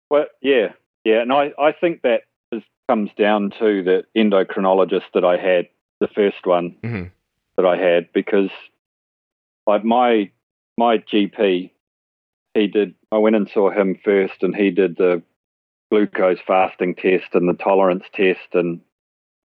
[0.10, 0.74] Well, yeah,
[1.04, 2.22] yeah, and I I think that
[2.52, 5.68] is, comes down to the endocrinologist that I had,
[6.00, 7.12] the first one Mhm.
[7.58, 8.52] that I had, because
[9.66, 10.30] like my
[10.78, 11.72] my GP,
[12.54, 12.94] he did.
[13.16, 15.24] I went and saw him first, and he did the
[15.90, 18.82] glucose fasting test and the tolerance test and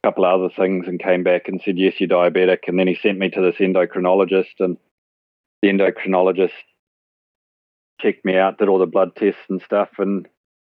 [0.01, 2.87] a couple of other things, and came back and said, "Yes, you're diabetic." And then
[2.87, 4.77] he sent me to this endocrinologist, and
[5.61, 6.51] the endocrinologist
[7.99, 10.27] checked me out, did all the blood tests and stuff, and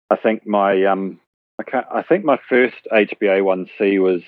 [0.09, 1.19] I think my um,
[1.59, 4.23] I can't, I think my first HbA1c was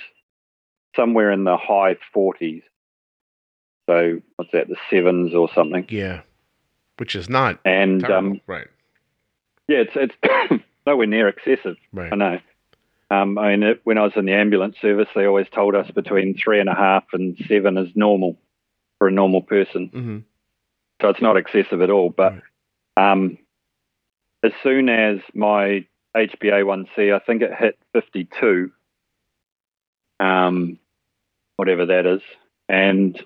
[0.96, 2.62] somewhere in the high 40s.
[3.90, 5.88] So what's that, the sevens or something?
[5.90, 6.22] Yeah.
[6.98, 8.68] Which is not And um, right.
[9.68, 11.78] yeah, it's it's nowhere near excessive.
[11.92, 12.12] Right.
[12.14, 12.40] I know.
[13.12, 15.90] Um, I mean, it, when I was in the ambulance service, they always told us
[15.92, 18.38] between three and a half and seven is normal
[19.00, 19.88] for a normal person.
[19.88, 20.18] hmm
[21.02, 22.10] so it's not excessive at all.
[22.10, 22.36] But
[22.96, 23.38] um,
[24.42, 25.86] as soon as my
[26.16, 28.72] HbA1c, I think it hit 52,
[30.22, 30.80] um,
[31.58, 32.22] whatever that is,
[32.70, 33.22] and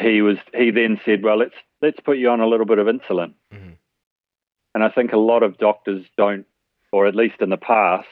[0.00, 2.86] he was he then said, "Well, let's let's put you on a little bit of
[2.86, 3.76] insulin." Mhm.
[4.74, 6.46] And I think a lot of doctors don't,
[6.92, 8.08] or at least in the past,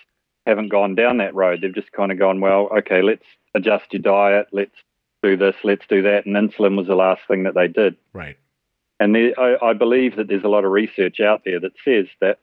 [0.46, 1.60] haven't gone down that road.
[1.60, 4.76] They've just kind of gone, "Well, okay, let's adjust your diet, let's
[5.22, 7.96] do this, let's do that," and insulin was the last thing that they did.
[8.12, 8.36] Right.
[9.00, 12.06] And there, I, I believe that there's a lot of research out there that says
[12.20, 12.38] that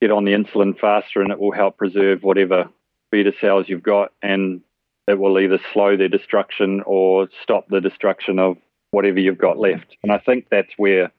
[0.00, 2.68] get on the insulin faster and it will help preserve whatever
[3.10, 4.60] beta cells you've got and
[5.06, 8.56] it will either slow their destruction or stop the destruction of
[8.90, 9.96] whatever you've got left.
[10.02, 11.12] And I think that's where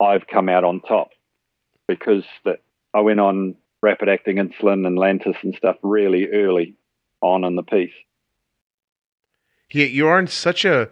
[0.00, 1.08] I've come out on top
[1.88, 2.60] because that
[2.94, 6.74] I went on rapid acting insulin and Lantus and stuff really early
[7.20, 7.92] on in the piece.
[9.70, 10.88] Yeah, you are in such a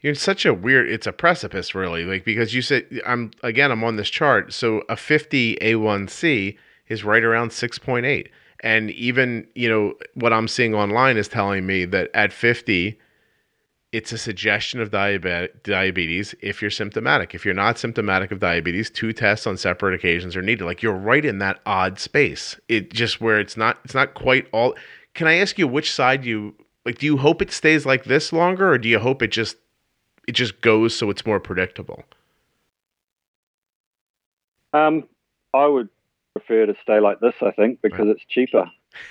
[0.00, 3.72] you're in such a weird it's a precipice really like because you said i'm again
[3.72, 6.56] i'm on this chart so a 50 a1c
[6.88, 8.28] is right around 6.8
[8.60, 12.98] and even you know what i'm seeing online is telling me that at 50
[13.92, 17.34] it's a suggestion of diabetes if you're symptomatic.
[17.34, 20.64] If you're not symptomatic of diabetes two tests on separate occasions are needed.
[20.64, 22.60] Like you're right in that odd space.
[22.68, 24.74] It just where it's not it's not quite all
[25.14, 26.54] can i ask you which side you
[26.84, 29.56] like do you hope it stays like this longer or do you hope it just
[30.28, 32.04] it just goes so it's more predictable?
[34.74, 35.08] Um,
[35.54, 35.88] I would
[36.38, 38.70] prefer to stay like this, I think, because it's cheaper.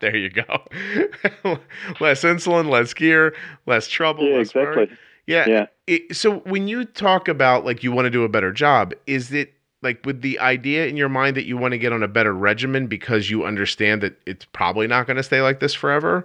[0.00, 0.42] there you go
[2.00, 3.32] less insulin less gear
[3.66, 4.90] less trouble Yeah, less exactly.
[5.28, 5.66] yeah, Yeah.
[5.86, 9.32] It, so when you talk about like you want to do a better job is
[9.32, 12.08] it like with the idea in your mind that you want to get on a
[12.08, 16.24] better regimen because you understand that it's probably not going to stay like this forever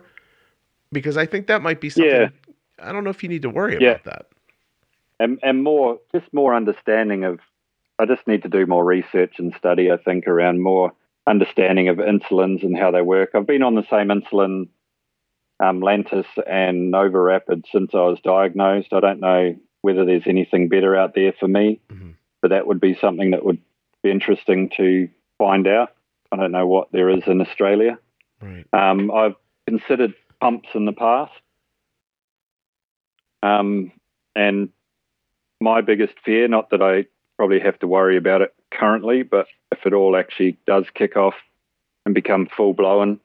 [0.91, 2.29] because i think that might be something Yeah.
[2.81, 3.91] i don't know if you need to worry Yeah.
[3.91, 4.25] about that
[5.19, 7.39] and and more just more understanding of
[7.99, 10.93] I just need to do more research and study I think around more
[11.27, 13.31] understanding of insulins and how they work.
[13.35, 14.69] I've been on the same insulin
[15.59, 18.93] um, Lantus and NovoRapid since I was diagnosed.
[18.93, 22.15] I don't know whether there's anything better out there for me, Mhm.
[22.41, 23.59] but that would be something that would
[24.01, 25.93] be interesting to find out.
[26.31, 27.99] I don't know what there is in Australia.
[28.41, 29.35] right Um, I've
[29.67, 31.33] considered pumps in the past.
[33.43, 33.91] Um,
[34.35, 34.69] and
[35.59, 37.05] my biggest fear, not that I
[37.39, 41.35] probably have to worry about it currently, but if it all actually does kick off
[42.05, 43.17] and become full blown,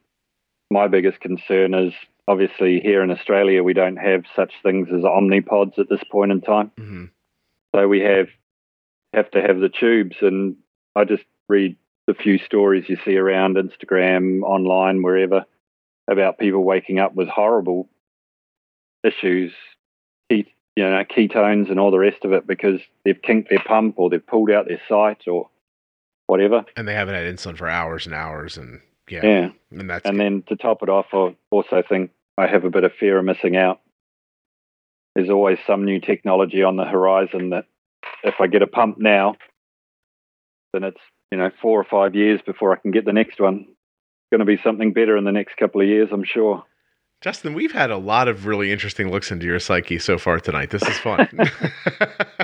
[0.70, 1.92] my biggest concern is
[2.28, 6.40] obviously here in Australia, we don't have such things as omnipods at this point in
[6.40, 6.70] time.
[6.78, 7.06] hmm
[7.74, 8.28] So we have
[9.14, 10.58] have to have the tubes, and
[10.94, 11.74] I just read
[12.06, 15.44] the few stories you see around Instagram, online, wherever,
[16.08, 17.88] about people waking up with horrible
[19.02, 19.52] issues,
[20.30, 20.46] ket-
[20.76, 24.10] you know, ketones and all the rest of it because they've kinked their pump or
[24.10, 25.48] they've pulled out their site or
[26.26, 26.64] whatever.
[26.76, 30.18] and they haven't had insulin for hours and hours and yeah, Yeah, and that's and
[30.18, 33.24] then to top it off, I also think I have a bit of fear of
[33.24, 33.80] missing out.
[35.14, 37.66] There's always some new technology on the horizon that
[38.24, 39.36] if I get a pump now,
[40.72, 41.00] then it's,
[41.30, 43.66] you know, four or five years before I can get the next one.
[43.68, 46.64] It's going to be something better in the next couple of years, I'm sure.
[47.24, 50.68] Justin, we've had a lot of really interesting looks into your psyche so far tonight.
[50.68, 51.26] This is fun.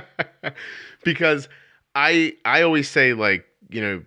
[1.04, 1.50] because
[1.94, 4.02] I I always say like, you know,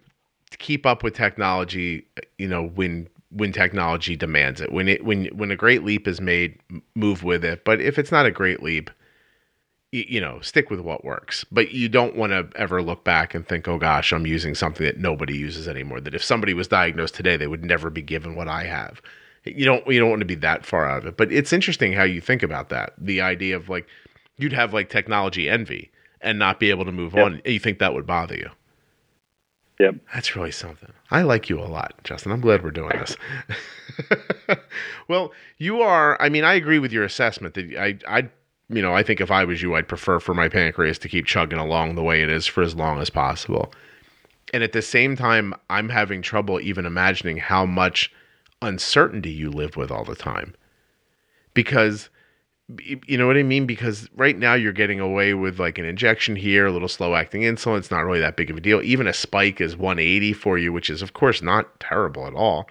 [0.57, 2.07] keep up with technology,
[2.39, 4.71] you know, when when technology demands it.
[4.71, 6.59] When it when when a great leap is made,
[6.95, 7.63] move with it.
[7.65, 8.89] But if it's not a great leap,
[9.91, 11.45] you, you know, stick with what works.
[11.51, 14.87] But you don't want to ever look back and think, "Oh gosh, I'm using something
[14.87, 18.33] that nobody uses anymore." That if somebody was diagnosed today, they would never be given
[18.33, 19.03] what I have
[19.45, 21.93] you don't you don't want to be that far out of it but it's interesting
[21.93, 23.87] how you think about that the idea of like
[24.37, 25.91] you'd have like technology envy
[26.21, 27.25] and not be able to move Yep.
[27.25, 27.41] on.
[27.45, 28.49] You think that would bother you?
[29.79, 29.95] Yep.
[30.13, 30.91] That's really something.
[31.11, 32.31] I like you a lot, Justin.
[32.31, 33.17] I'm glad we're doing this.
[35.07, 36.19] well, you are.
[36.21, 38.29] I mean, I agree with your assessment that I, I,
[38.69, 41.25] you know, I think if I was you, I'd prefer for my pancreas to keep
[41.25, 43.73] chugging along the way it is for as long as possible.
[44.53, 48.11] And at the same time, I'm having trouble even imagining how much
[48.63, 50.55] uncertainty you live with all the time.
[51.53, 52.09] Because
[52.81, 53.65] you know what I mean?
[53.65, 57.41] Because right now you're getting away with like an injection here, a little slow acting
[57.41, 57.77] insulin.
[57.77, 58.81] It's not really that big of a deal.
[58.81, 62.69] Even a spike is 180 for you, which is of course not terrible at all.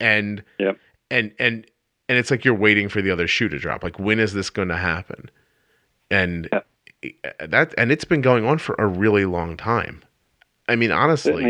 [0.00, 0.78] And Yep.
[1.10, 1.66] and and
[2.08, 3.82] and it's like you're waiting for the other shoe to drop.
[3.84, 5.30] Like when is this going to happen?
[6.10, 6.60] And uh,
[7.46, 10.02] that and it's been going on for a really long time.
[10.68, 11.44] I mean, honestly,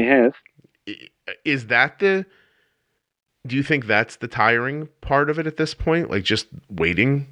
[1.45, 2.26] is that the
[3.47, 7.26] do you think that's the tiring part of it at this point like just waiting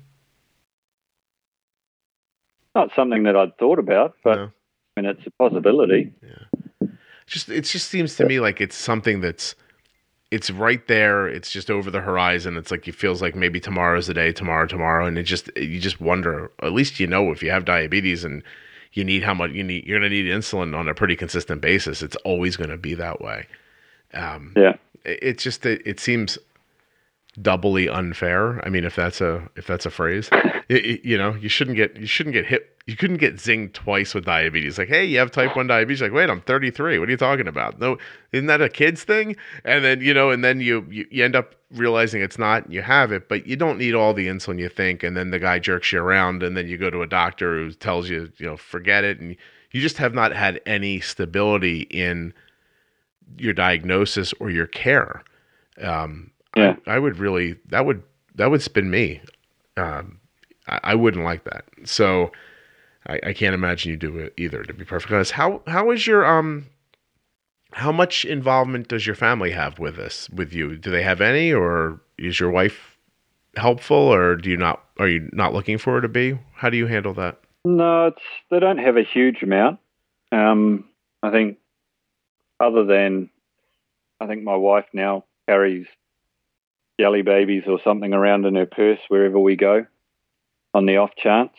[2.75, 4.51] Not something that I'd thought about, but No.
[4.97, 6.13] I mean, it's a possibility.
[6.23, 6.89] Yeah.
[7.27, 9.55] Just it just seems to me like it's something that's
[10.31, 14.07] it's right there it's just over the horizon it's like it feels like maybe tomorrow's
[14.07, 17.43] the day tomorrow tomorrow and it just you just wonder at least you know if
[17.43, 18.43] you have diabetes and
[18.95, 21.61] you need how much you need you're going to need insulin on a pretty consistent
[21.61, 23.47] basis it's always going to be that way
[24.15, 24.77] um Yeah.
[25.05, 26.39] It- it's just that it seems
[27.41, 28.65] doubly unfair.
[28.65, 30.29] I mean, if that's a if that's a phrase,
[30.69, 32.69] It- it- you know, you shouldn't get you shouldn't get hit.
[32.87, 34.77] You couldn't get zinged twice with diabetes.
[34.77, 36.03] Like, hey, you have type one diabetes.
[36.03, 36.99] Like, wait, I'm 33.
[36.99, 37.79] What are you talking about?
[37.79, 37.97] No,
[38.33, 39.37] isn't that a kid's thing?
[39.65, 42.71] And then you know, and then you you, you end up realizing it's not.
[42.71, 45.03] You have it, but you don't need all the insulin you think.
[45.03, 47.71] And then the guy jerks you around, and then you go to a doctor who
[47.73, 49.37] tells you, you know, forget it, and
[49.71, 52.35] you just have not had any stability in
[53.39, 55.23] your diagnosis or your care.
[55.81, 56.77] Um, Yeah.
[56.87, 58.03] I, I would really that would
[58.35, 59.21] that would spin me.
[59.77, 60.19] Um,
[60.67, 61.65] I, I wouldn't like that.
[61.85, 62.33] So
[63.07, 64.63] I, I can't imagine you do it either.
[64.63, 66.67] To be perfectly honest, how how is your um
[67.73, 70.77] how much involvement does your family have with this with you?
[70.77, 72.99] Do they have any, or is your wife
[73.57, 74.85] helpful, or do you not?
[74.99, 76.39] Are you not looking for her to be?
[76.55, 77.39] How do you handle that?
[77.65, 79.79] No, it's they don't have a huge amount.
[80.33, 80.85] Um,
[81.23, 81.59] I think,
[82.63, 83.29] other than,
[84.21, 85.87] I think my wife now carries
[87.01, 89.87] jelly babies or something around in her purse wherever we go,
[90.73, 91.53] on the off chance.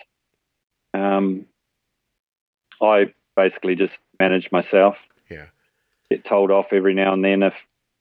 [0.93, 1.45] Um,
[2.82, 4.95] I basically just manage myself.
[5.30, 5.47] Yeah.
[6.10, 7.54] Get told off every now and then if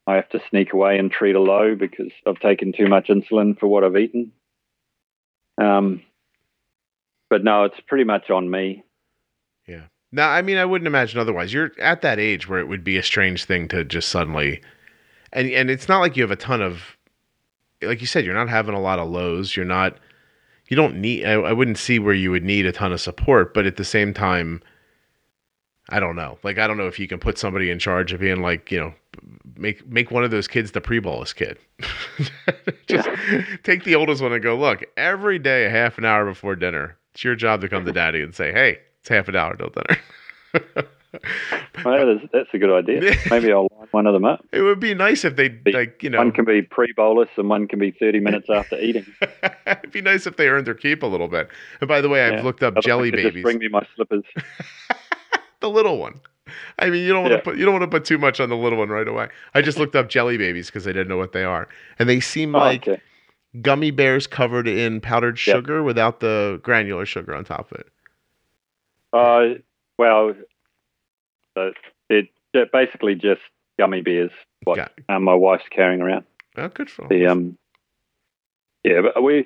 [0.05, 3.57] I have to sneak away and treat a low because I've taken too much insulin
[3.57, 4.31] for what I've eaten.
[5.57, 6.01] Um,
[7.29, 8.83] but no, it's pretty much on me.
[9.67, 9.87] Yeah.
[10.15, 11.51] No, I mean, I wouldn't imagine otherwise.
[11.51, 14.61] You're at that age where it would be a strange thing to just suddenly,
[15.33, 16.95] and and it's not like you have a ton of,
[17.81, 19.55] like you said, you're not having a lot of lows.
[19.55, 19.97] You're not,
[20.67, 21.25] you don't need.
[21.25, 23.83] I, I wouldn't see where you would need a ton of support, but at the
[23.83, 24.61] same time,
[25.89, 26.37] I don't know.
[26.43, 28.79] Like I don't know if you can put somebody in charge of being like, you
[28.79, 28.93] know,
[29.55, 31.57] make make one of those kids the pre-bolus kid.
[32.87, 33.09] just
[33.63, 36.99] take the oldest one and go look every day a half an hour before dinner.
[37.15, 39.69] It's your job to come to daddy and say, hey, it's half an hour till
[39.69, 40.01] dinner.
[41.83, 43.15] Well, that is, that's a good idea.
[43.29, 44.45] Maybe I'll line one of them up.
[44.53, 47.67] it would be nice if they like you know One can be pre-bolus and one
[47.67, 49.05] can be 30 minutes after eating.
[49.67, 51.49] it'd be nice if they earned their keep a little bit.
[51.81, 52.43] And by the way, I've Yeah.
[52.43, 53.43] looked up Otherwise jelly just babies.
[53.43, 54.23] Bring me my slippers.
[55.59, 56.19] the little one.
[56.79, 58.49] I mean, you don't want to put you don't want to put too much on
[58.49, 59.27] the little one right away.
[59.53, 61.67] I just looked up jelly babies because I didn't know what they are,
[61.99, 63.01] and they seem Oh, like okay.
[63.61, 65.55] gummy bears covered in powdered Yep.
[65.57, 67.87] sugar without the granular sugar on top of it.
[69.13, 69.59] Uh,
[69.97, 70.33] well,
[71.55, 73.41] they're basically just
[73.77, 74.31] gummy bears.
[74.63, 76.25] What Got- um, my wife's carrying around.
[76.57, 77.57] Oh, good for The um,
[78.83, 79.45] yeah, but we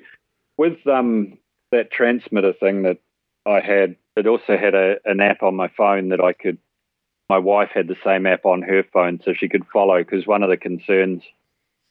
[0.56, 1.38] with um
[1.70, 2.98] that transmitter thing that
[3.46, 3.96] I had.
[4.16, 6.58] It also had a, an app on my phone that I could.
[7.28, 9.98] My wife had the same app on her phone, so she could follow.
[9.98, 11.22] Because one of the concerns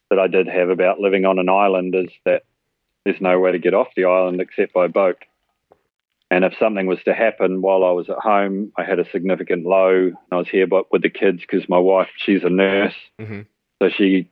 [0.09, 2.43] that I did have about living on an island is that
[3.05, 5.17] there's no way to get off the island except by boat.
[6.29, 9.65] And if something was to happen while I was at home, I had a significant
[9.65, 9.95] low.
[10.07, 13.41] And I was here but with the kids because my wife, she's a nurse, hmm
[13.79, 14.27] so she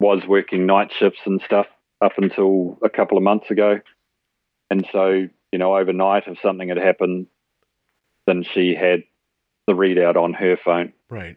[0.00, 1.66] was working night shifts and stuff
[2.00, 3.78] up until a couple of months ago.
[4.68, 7.28] And so, you know, overnight, if something had happened,
[8.26, 9.04] then she had
[9.68, 10.92] the readout on her phone.
[11.08, 11.36] Right.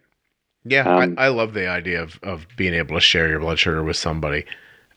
[0.64, 3.60] Yeah, Um, I, I love the idea of, of being able to share your blood
[3.60, 4.46] sugar with somebody.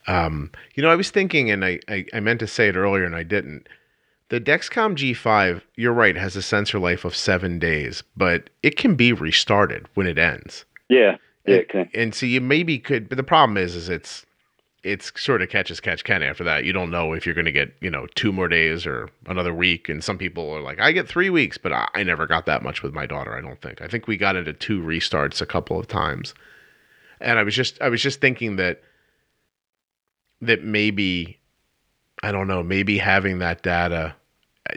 [0.06, 3.04] Um, you know, I was thinking, and I, I, I meant to say it earlier
[3.04, 3.68] and I didn't.
[4.35, 8.97] The Dexcom G5, you're right, has a sensor life of seven days, but it can
[8.97, 10.64] be restarted when it ends.
[10.89, 11.91] Yeah, yeah, And- okay.
[11.95, 14.26] And so you maybe could, but the problem is, is it's
[14.82, 16.64] it's sort of catch as catch can after that.
[16.64, 19.55] You don't know if you're going to get, you know, two more days or another
[19.55, 19.89] week.
[19.89, 22.64] And some people are like, I get three weeks, but I, I never got that
[22.64, 23.37] much with my daughter.
[23.37, 23.80] I don't think.
[23.82, 26.35] I think we got into two restarts a couple of times.
[27.20, 28.82] And I was just, I was just thinking that,
[30.41, 31.39] that maybe,
[32.24, 34.16] I don't know, maybe having that data,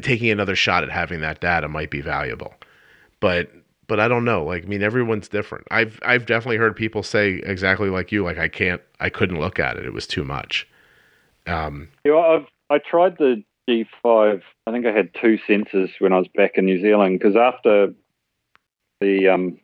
[0.02, 2.54] taking another shot at having that data might be valuable.
[3.20, 3.52] But
[3.88, 4.44] but I don't know.
[4.44, 5.66] Like, I mean, everyone's different.
[5.72, 8.24] I've I've definitely heard people say exactly like you.
[8.24, 9.86] Like, I can't, I couldn't look at it.
[9.86, 10.68] It was too much.
[11.46, 14.42] Um, yeah, I've I tried the G5.
[14.66, 17.94] I think I had two sensors when I was back in New Zealand because after
[19.00, 19.58] the um,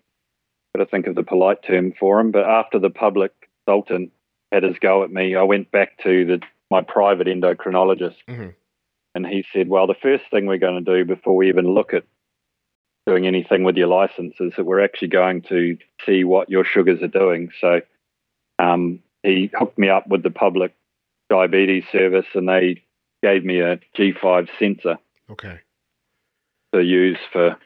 [0.76, 3.32] got to think of the polite term for him, but after the public
[3.66, 4.12] consultant
[4.52, 8.50] had his go at me, I went back to the my private endocrinologist, mm-hmm.
[9.16, 11.94] And he said, "Well, the first thing we're going to do before we even look
[11.94, 12.04] at
[13.06, 17.02] doing anything with your license is that we're actually going to see what your sugars
[17.02, 17.50] are doing.
[17.60, 17.82] So
[18.60, 20.74] um, he hooked me up with the public
[21.30, 22.84] diabetes service and they
[23.22, 24.98] gave me a G5 sensor.
[25.30, 25.60] Okay.
[26.74, 27.58] To use for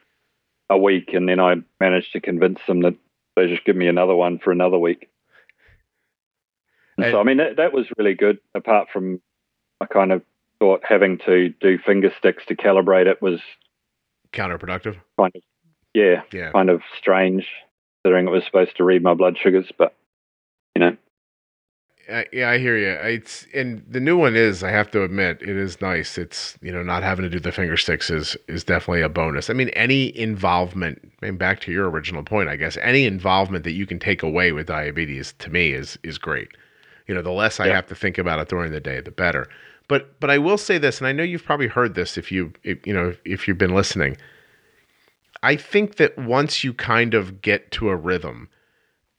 [0.70, 1.14] a week.
[1.14, 2.96] And then I managed to convince them that
[3.36, 5.10] they just give me another one for another week.
[6.98, 9.22] And so, I mean, that, that was really good, apart from
[9.80, 10.24] I kind of
[10.60, 13.40] thought having to do finger sticks to calibrate it was
[14.34, 14.98] counterproductive.
[15.20, 15.42] Kind of,
[15.94, 17.48] yeah, yeah, kind of strange,
[18.04, 19.96] considering it was supposed to read my blood sugars, but
[20.76, 20.98] you know.
[22.10, 22.88] Uh, yeah, I hear you.
[22.88, 24.64] It's and the new one is.
[24.64, 26.18] I have to admit, it is nice.
[26.18, 29.50] It's you know not having to do the finger sticks is is definitely a bonus.
[29.50, 31.12] I mean, any involvement.
[31.22, 34.54] And back to your original point, I guess any involvement that you can take away
[34.54, 36.48] with diabetes to me is is great.
[37.08, 39.50] You know, the less I have to think about it during the day, the better.
[39.88, 42.54] But but I will say this, and I know you've probably heard this if you
[42.64, 44.18] if, you know if you've been listening.
[45.44, 48.50] I think that once you kind of get to a rhythm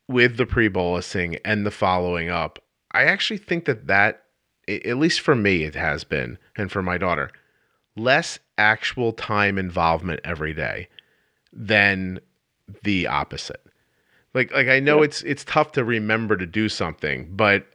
[0.09, 2.59] with the pre-bolusing and the following up,
[2.91, 4.25] I actually think that that
[4.69, 7.31] at least for me it has been and for my daughter
[7.99, 10.89] less actual time involvement every day
[11.53, 12.21] than
[12.85, 13.65] the opposite.
[14.35, 15.05] Like like I know yeah.
[15.05, 17.67] it's it's tough to remember to do something, but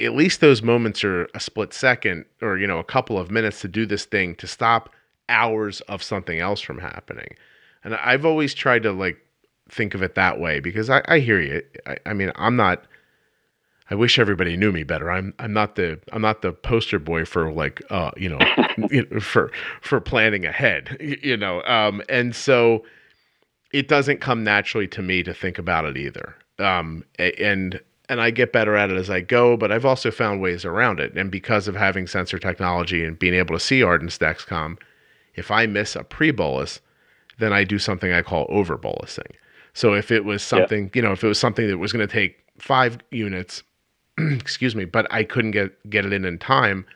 [0.00, 3.60] at least those moments are a split second or you know a couple of minutes
[3.60, 4.90] to do this thing to stop
[5.28, 7.34] hours of something else from happening.
[7.84, 9.18] And i've always tried to like
[9.68, 11.62] think of it that way because i, I hear you.
[11.86, 12.84] I, I mean i'm not
[13.90, 15.10] i wish everybody knew me better.
[15.10, 18.38] I'm i'm not the i'm not the poster boy for like uh you know,
[18.90, 22.84] you know for for planning ahead you know um and so
[23.72, 26.34] it doesn't come naturally to me to think about it either.
[26.58, 30.40] Um and and I get better at it as I go, but I've also found
[30.40, 31.16] ways around it.
[31.16, 34.78] And because of having sensor technology and being able to see Arden's Dexcom,
[35.34, 36.80] if I miss a pre bolus,
[37.38, 39.32] then I do something I call over bolusing.
[39.72, 40.90] So if it was something, yeah.
[40.94, 43.62] you know, if it was something that was going to take five units,
[44.18, 46.86] excuse me, but I couldn't get get it in in time,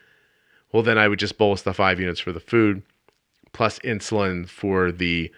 [0.71, 2.83] well, then I would just bolus the five units for the food,
[3.51, 5.31] plus insulin for the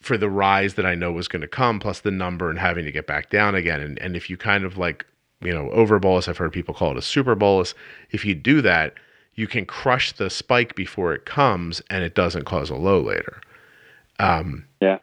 [0.00, 2.84] for the rise that I know was going to come, plus the number and having
[2.84, 3.80] to get back down again.
[3.80, 5.06] And and if you kind of like,
[5.42, 7.74] you know, over bolus, I've heard people call it a super bolus.
[8.10, 8.94] If you do that,
[9.34, 13.40] you can crush the spike before it comes, and it doesn't cause a low later.
[14.18, 14.98] Um, yeah,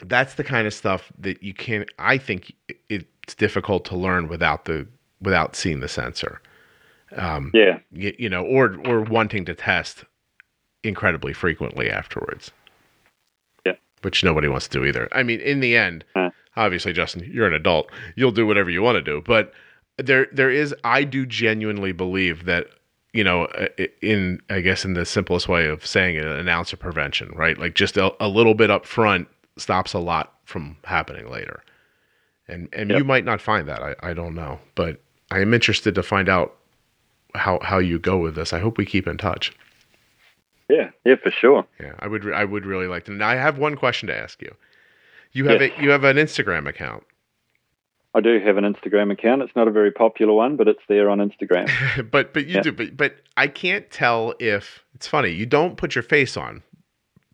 [0.00, 1.84] that's the kind of stuff that you can.
[1.98, 2.52] I think
[2.88, 4.86] it's difficult to learn without the
[5.20, 6.40] without seeing the sensor.
[7.16, 10.04] Um, yeah, you, you know, or or wanting to test
[10.84, 12.52] incredibly frequently afterwards
[14.02, 15.08] which nobody wants to do either.
[15.12, 16.30] I mean, in the end, huh.
[16.56, 17.90] obviously, Justin, you're an adult.
[18.16, 19.52] You'll do whatever you want to do, but
[19.96, 22.68] there there is I do genuinely believe that
[23.12, 23.68] you know uh,
[24.00, 27.58] in I guess in the simplest way of saying it an ounce of prevention, right?
[27.58, 31.62] Like just a, a little bit up front stops a lot from happening later.
[32.46, 32.98] And and yep.
[32.98, 33.82] you might not find that.
[33.82, 36.56] I, I don't know, but I am interested to find out
[37.34, 38.52] how how you go with this.
[38.52, 39.52] I hope we keep in touch.
[40.68, 41.66] Yeah, yeah, for sure.
[41.80, 42.30] Yeah, I would.
[42.32, 43.12] I would really like to.
[43.12, 44.54] Now, I have one question to ask you.
[45.32, 45.72] You have yes.
[45.78, 47.04] a you have an Instagram account.
[48.14, 49.42] I do have an Instagram account.
[49.42, 52.10] It's not a very popular one, but it's there on Instagram.
[52.10, 52.62] but but you yeah.
[52.62, 52.72] do.
[52.72, 55.30] But but I can't tell if it's funny.
[55.30, 56.62] You don't put your face on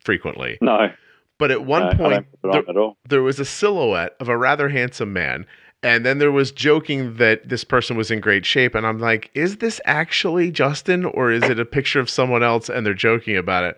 [0.03, 0.57] frequently.
[0.61, 0.89] No.
[1.37, 5.45] But at one no, point, there, there was a silhouette of a rather handsome man,
[5.85, 8.73] and then there was joking that this person was in great shape.
[8.73, 12.69] And I'm like, is this actually Justin or is it a picture of someone else
[12.69, 13.77] and they're joking about it?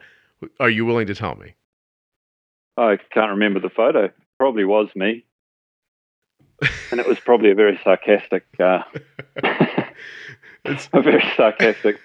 [0.62, 1.56] Are you willing to tell me?
[2.78, 4.10] I can't remember the photo.
[4.38, 5.26] Probably was me.
[6.92, 8.84] and it was probably a very sarcastic, uh,
[10.64, 12.00] it's a very sarcastic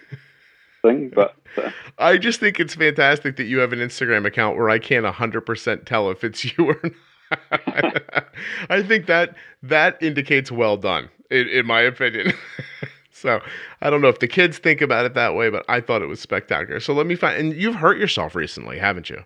[0.83, 1.13] thing.
[1.15, 4.81] But uh, I just think it's fantastic that you have an Instagram account where I
[4.81, 6.93] can't 100% tell if it's you or not.
[8.71, 12.33] I think that that indicates well done, in, in my opinion.
[13.13, 13.41] so
[13.81, 16.07] I don't know if the kids think about it that way, but I thought it
[16.07, 16.81] was spectacular.
[16.81, 17.39] So let me find.
[17.39, 19.25] And you've hurt yourself recently, haven't you?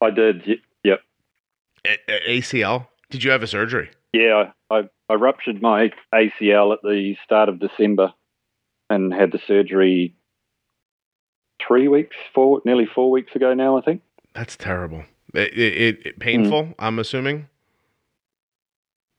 [0.00, 0.46] I did.
[0.46, 0.54] y-
[0.84, 1.00] Yep.
[1.86, 2.88] A- A- ACL.
[3.10, 3.90] Did you have a surgery?
[4.12, 8.12] Yeah, I, I, I ruptured my ACL at the start of December
[8.90, 10.14] and had the surgery
[11.66, 14.02] three weeks, four, nearly four weeks ago now, I think.
[14.34, 15.04] That's terrible.
[15.34, 16.74] It, it, it painful.
[16.78, 17.48] I'm assuming.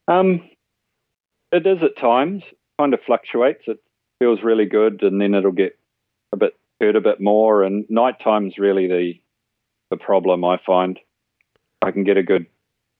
[0.07, 0.49] Um,
[1.51, 2.43] it is at times.
[2.79, 3.63] Kind of fluctuates.
[3.67, 3.79] It
[4.19, 5.77] feels really good, and then it'll get
[6.31, 7.63] a bit hurt a bit more.
[7.63, 9.13] And night time's really the
[9.91, 10.99] the problem I find.
[11.81, 12.47] I can get a good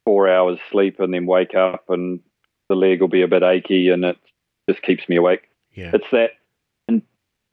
[0.06, 2.20] four hours sleep and then wake up, and
[2.70, 4.18] the leg will be a bit achy, and it
[4.70, 5.50] just keeps me awake.
[5.74, 5.92] Yeah.
[5.94, 6.32] It's that,
[6.88, 7.02] and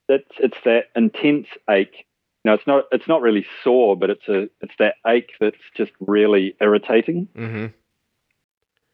[0.09, 2.07] that's it's that intense ache.
[2.45, 5.57] You know, it's not it's not really sore, but it's a it's that ache that's
[5.76, 7.28] just really irritating.
[7.36, 7.66] Mm-hmm.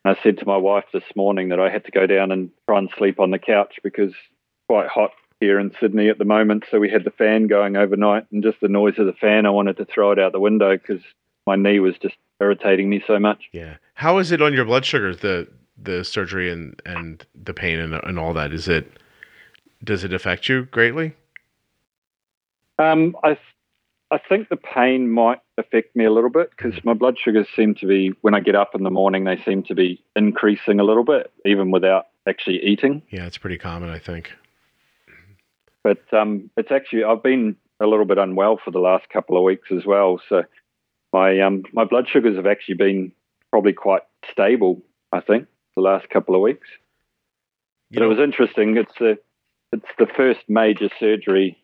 [0.05, 2.79] I said to my wife this morning that I had to go down and try
[2.79, 6.65] and sleep on the couch because it's quite hot here in Sydney at the moment.
[6.71, 9.51] So we had the fan going overnight, and just the noise of the fan, I
[9.51, 11.03] wanted to throw it out the window because
[11.47, 13.45] my knee was just irritating me so much.
[13.53, 13.77] Yeah.
[13.95, 15.19] How is it on your blood sugars?
[15.19, 15.49] The
[15.81, 18.53] the surgery and and the pain and and all that.
[18.53, 18.91] Is it?
[19.85, 21.15] Does it affect you greatly?
[22.79, 23.39] Um, I
[24.11, 27.75] I think the pain might affect me a little bit because my blood sugars seem
[27.77, 30.85] to be when I get up in the morning they seem to be increasing a
[30.85, 33.03] little bit even without actually eating.
[33.11, 34.31] Yeah, it's pretty common, I think.
[35.83, 39.43] But um, it's actually I've been a little bit unwell for the last couple of
[39.43, 40.21] weeks as well.
[40.29, 40.45] So
[41.13, 43.13] my um, my blood sugars have actually been
[43.51, 44.83] probably quite stable.
[45.13, 46.69] I think the last couple of weeks.
[47.91, 48.77] You But it was interesting.
[48.77, 49.19] It's the
[49.73, 51.59] it's the first major surgery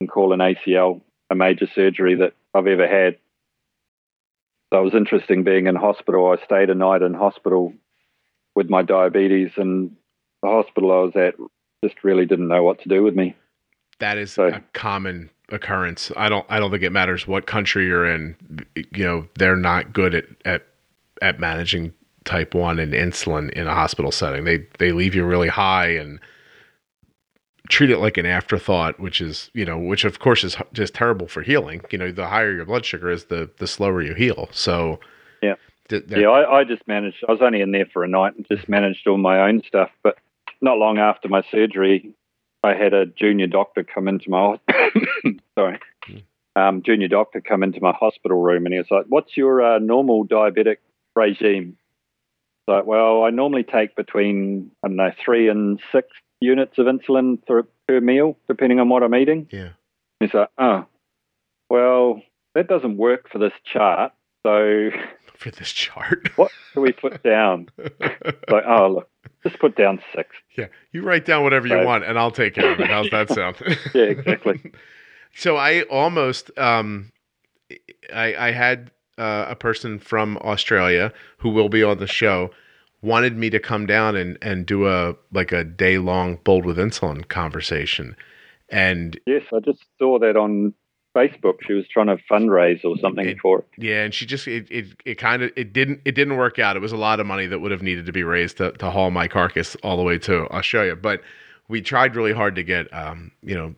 [0.00, 3.18] can call an ACL a major surgery that I've ever had.
[4.72, 6.26] So it was interesting being in hospital.
[6.30, 7.74] I stayed a night in hospital
[8.56, 9.94] with my diabetes, and
[10.42, 11.34] the hospital I was at
[11.84, 13.36] just really didn't know what to do with me.
[14.00, 16.10] that is so- a common occurrence.
[16.16, 18.34] I don't I don't think it matters what country you're in.
[18.94, 20.66] You know, they're not good at at
[21.20, 21.92] at managing
[22.24, 24.44] type 1 and insulin in a hospital setting.
[24.44, 26.18] They they leave you really high and
[27.70, 31.26] treat it like an afterthought, which is, you know, which of course is just terrible
[31.28, 31.80] for healing.
[31.90, 34.48] You know, the higher your blood sugar is, the the slower you heal.
[34.52, 35.00] So
[35.42, 35.54] Yeah.
[35.88, 37.24] th- that- Yeah, I, I just managed.
[37.28, 39.90] I was only in there for a night and just managed all my own stuff.
[40.02, 40.18] But
[40.60, 42.12] not long after my surgery,
[42.62, 44.60] I had a junior doctor come into my
[45.58, 45.78] sorry,
[46.56, 49.78] um, junior doctor come into my hospital room, and he was like, "What's your uh,
[49.78, 50.76] normal diabetic
[51.16, 51.76] regime?"
[52.68, 56.08] Like, well, I normally take between I don't know three and six
[56.40, 59.48] units of insulin per, per meal, depending on what I'm eating.
[59.50, 59.70] yeah.
[60.20, 60.84] He's like, "Oh,
[61.70, 62.20] well,
[62.54, 64.12] that doesn't work for this chart."
[64.46, 64.90] So
[65.40, 66.28] For this chart.
[66.36, 67.68] what do we put down?
[67.78, 69.08] Like, oh, look,
[69.42, 70.28] just put down six.
[70.58, 72.88] Yeah, you write down whatever you want, and I'll take care of it.
[72.88, 73.56] How's that sound?
[73.94, 74.60] Yeah, exactly.
[75.34, 77.10] so I almost, um,
[78.12, 82.50] I, I had uh, a person from Australia who will be on the show
[83.02, 86.76] wanted me to come down and and do a like a day long bold with
[86.76, 88.16] insulin conversation,
[88.68, 90.74] and Yes, I just saw that on
[91.16, 91.56] Facebook.
[91.66, 93.64] She was trying to fundraise or something It- for it.
[93.78, 96.76] yeah, and she just it it, it kind of it didn't it didn't work out.
[96.76, 98.90] It was a lot of money that would have needed to be raised to, to
[98.90, 101.22] haul my carcass all the way to Australia, but
[101.68, 103.74] we tried really hard to get um you know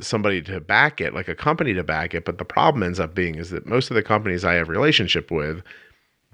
[0.00, 2.24] somebody to back it, like a company to back it.
[2.24, 5.30] But the problem ends up being is that most of the companies I have relationship
[5.30, 5.62] with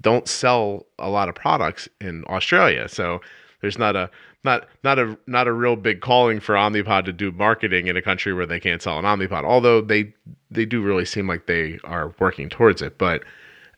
[0.01, 2.87] don't sell a lot of products in Australia.
[2.87, 3.21] So
[3.61, 4.09] there's not a
[4.43, 8.01] not not a not a real big calling for Omnipod to do marketing in a
[8.01, 9.43] country where they can't sell an Omnipod.
[9.43, 10.13] Although they
[10.51, 12.97] they do really seem like they are working towards it.
[12.97, 13.23] But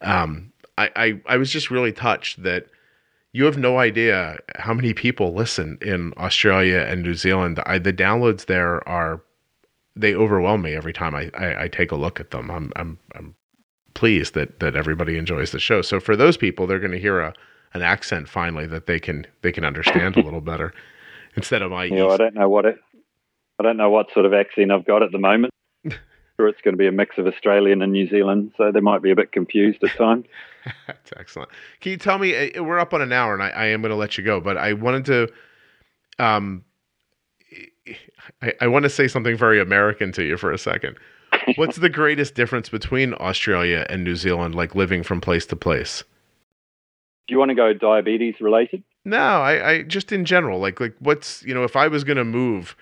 [0.02, 2.68] um, I, I I was just really touched that
[3.32, 7.62] you have no idea how many people listen in Australia and New Zealand.
[7.66, 9.22] I, the downloads there are
[9.96, 12.50] they overwhelm me every time I, I, I take a look at them.
[12.50, 13.36] I'm I'm I'm
[13.94, 15.82] pleased that that everybody enjoys the show.
[15.82, 17.34] So for those people, they're going to hear a
[17.74, 20.74] an accent finally that they can they can understand a little better
[21.36, 22.80] instead of my You know, I don't know what it.
[23.60, 25.54] I don't know what sort of accent I've got at the moment.
[25.84, 29.02] sure, it's going to be a mix of Australian and New Zealand, so they might
[29.02, 30.26] be a bit confused at times.
[30.88, 31.50] That's excellent.
[31.82, 32.54] Can you tell me?
[32.54, 34.40] uh, We're up on an hour, and I, I am going to let you go,
[34.40, 35.30] but I wanted to,
[36.24, 36.64] um,
[38.42, 40.98] I, I want to say something very American to you for a second.
[41.56, 46.04] What's the greatest difference between Australia and New Zealand, like living from place to place?
[47.28, 48.84] Do you want to go diabetes related?
[49.06, 52.18] No, I, I just in general, like, like what's you know, if I was going
[52.18, 52.76] to move,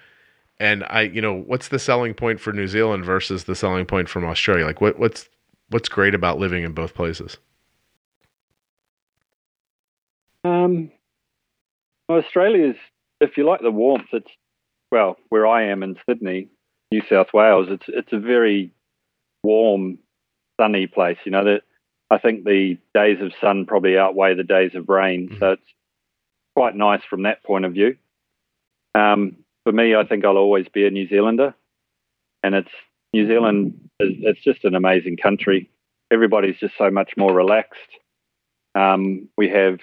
[0.60, 4.10] and I, you know, what's the selling point for New Zealand versus the selling point
[4.10, 4.66] from Australia?
[4.66, 5.30] Like, what what's
[5.70, 7.38] what's great about living in both places?
[10.44, 10.92] Um,
[12.10, 12.78] Australia's,
[13.20, 14.32] if you like the warmth, it's
[14.92, 16.48] well, where I am in Sydney,
[16.92, 18.72] New South Wales, it's it's a very
[19.44, 20.00] warm,
[20.60, 21.18] sunny place.
[21.26, 21.62] You know that
[22.10, 25.40] I think the days of sun probably outweigh the days of rain, mm-hmm.
[25.40, 25.74] so it's
[26.56, 27.98] quite nice from that point of view.
[28.96, 31.54] Um, for me, I think I'll always be a New Zealander,
[32.44, 32.72] and it's
[33.14, 33.90] New Zealand.
[34.00, 35.70] It's just an amazing country.
[36.12, 37.80] Everybody's just so much more relaxed.
[38.76, 39.80] Um, we have.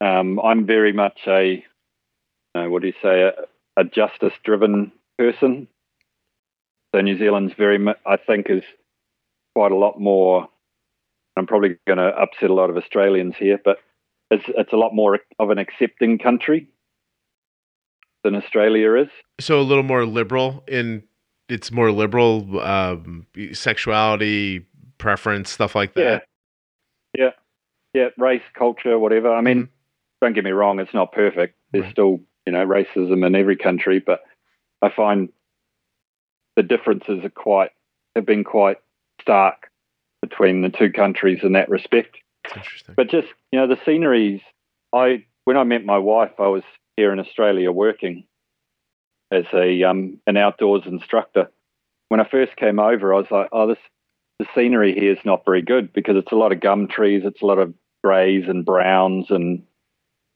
[0.00, 1.64] Um, I'm very much a,
[2.54, 3.32] uh, what do you say, a,
[3.76, 5.66] a justice-driven person.
[6.94, 8.62] So New Zealand's very, I think, is
[9.54, 10.48] quite a lot more.
[11.36, 13.78] I'm probably going to upset a lot of Australians here, but
[14.30, 16.68] it's it's a lot more of an accepting country
[18.24, 19.08] than Australia is.
[19.40, 21.04] So a little more liberal in
[21.48, 24.66] it's more liberal um, sexuality
[24.98, 26.24] preference stuff like that.
[27.16, 27.30] Yeah, yeah,
[27.94, 28.08] yeah.
[28.18, 29.32] Race, culture, whatever.
[29.32, 29.72] I mean, mm-hmm.
[30.20, 31.56] don't get me wrong; it's not perfect.
[31.72, 31.92] There's right.
[31.92, 34.20] still you know racism in every country, but
[34.82, 35.30] I find
[36.58, 37.70] the differences are quite
[38.16, 38.78] have been quite
[39.20, 39.70] stark
[40.20, 42.16] between the two countries in that respect.
[42.96, 44.40] But just you know, the sceneries.
[44.92, 46.64] I when I met my wife, I was
[46.96, 48.24] here in Australia working
[49.30, 51.48] as a um, an outdoors instructor.
[52.08, 53.78] When I first came over, I was like, "Oh, this
[54.40, 57.42] the scenery here is not very good because it's a lot of gum trees, it's
[57.42, 59.62] a lot of greys and browns, and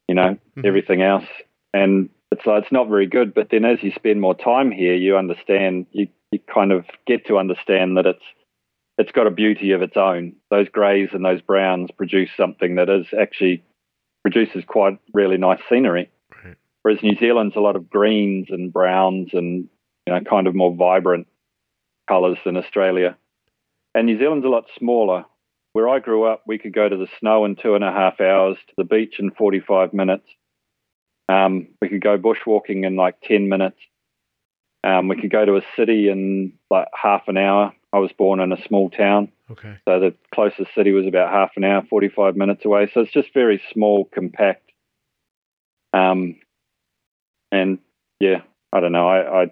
[0.07, 0.65] you know mm-hmm.
[0.65, 1.27] everything else."
[1.73, 3.33] And it's like it's not very good.
[3.33, 7.27] But then as you spend more time here, you understand you you kind of get
[7.27, 8.23] to understand that it's
[8.97, 10.35] it's got a beauty of its own.
[10.49, 13.63] Those greys and those browns produce something that is actually
[14.23, 16.09] produces quite really nice scenery.
[16.43, 16.55] Right.
[16.81, 19.69] Whereas New Zealand's a lot of greens and browns and
[20.07, 21.27] you know kind of more vibrant
[22.07, 23.15] colours than Australia.
[23.95, 25.25] And New Zealand's a lot smaller.
[25.73, 28.21] Where I grew up, we could go to the snow in two and a half
[28.21, 30.27] hours, to the beach in 45 minutes.
[31.29, 33.77] Um, we could go bushwalking in like 10 minutes.
[34.83, 37.73] Um, we could go to a city in like half an hour.
[37.93, 39.31] I was born in a small town.
[39.51, 39.77] Okay.
[39.87, 42.89] So the closest city was about half an hour, 45 minutes away.
[42.93, 44.71] So it's just very small, compact.
[45.93, 46.37] Um,
[47.51, 47.77] and
[48.19, 48.41] yeah,
[48.73, 49.07] I don't know.
[49.07, 49.51] I, I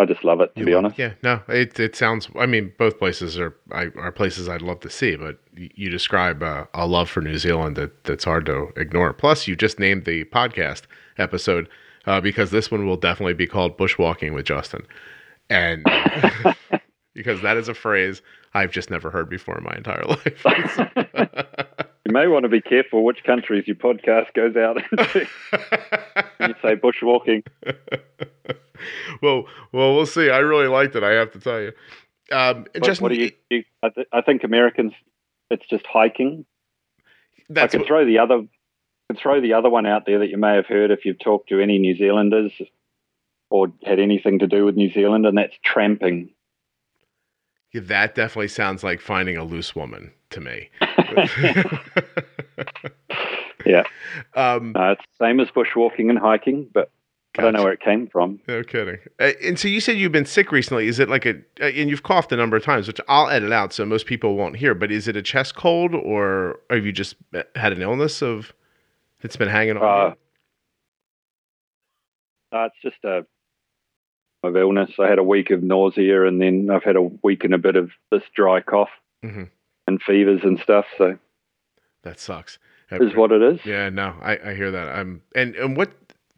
[0.00, 0.98] I just love it to you be honest.
[0.98, 2.28] Yeah, no, it it sounds.
[2.38, 6.64] I mean, both places are are places I'd love to see, but you describe uh,
[6.72, 9.12] a love for New Zealand that that's hard to ignore.
[9.12, 10.82] Plus, you just named the podcast
[11.18, 11.68] episode
[12.06, 14.86] uh, because this one will definitely be called Bushwalking with Justin.
[15.50, 15.84] And
[17.14, 18.22] because that is a phrase
[18.54, 20.46] I've just never heard before in my entire life.
[22.10, 25.20] you may want to be careful which countries your podcast goes out into.
[26.40, 27.44] you say bushwalking.
[29.22, 30.28] well, well, we'll see.
[30.28, 31.04] I really liked it.
[31.04, 31.72] I have to tell you.
[32.32, 33.32] Um, what, just what do you?
[33.48, 34.92] you I, th- I, think Americans,
[35.50, 36.44] it's just hiking.
[37.56, 38.42] I could what, throw the other
[39.08, 41.48] can throw the other one out there that you may have heard if you've talked
[41.48, 42.52] to any New Zealanders
[43.50, 46.30] or had anything to do with New Zealand, and that's tramping.
[47.72, 50.70] Yeah, that definitely sounds like finding a loose woman to me.
[53.66, 53.82] yeah.
[54.34, 56.90] Um, uh, same as bushwalking and hiking, but
[57.34, 57.42] Gotcha.
[57.42, 58.40] I don't know where it came from.
[58.48, 58.98] No kidding.
[59.20, 60.88] Uh, and so you said you've been sick recently.
[60.88, 63.52] Is it like a, uh, and you've coughed a number of times, which I'll edit
[63.52, 66.90] out so most people won't hear, but is it a chest cold or have you
[66.90, 68.52] just uh, had an illness of?
[69.22, 70.16] It's been hanging on.
[72.52, 73.24] Uh, uh, it's just a
[74.42, 74.90] of illness.
[74.98, 77.76] I had a week of nausea, and then I've had a week and a bit
[77.76, 78.90] of this dry cough
[79.24, 79.44] mm-hmm.
[79.86, 80.86] and fevers and stuff.
[80.98, 81.18] So
[82.02, 82.58] that sucks.
[82.92, 83.64] Is what it is.
[83.64, 84.88] Yeah, no, I, I hear that.
[84.88, 85.92] I'm and and what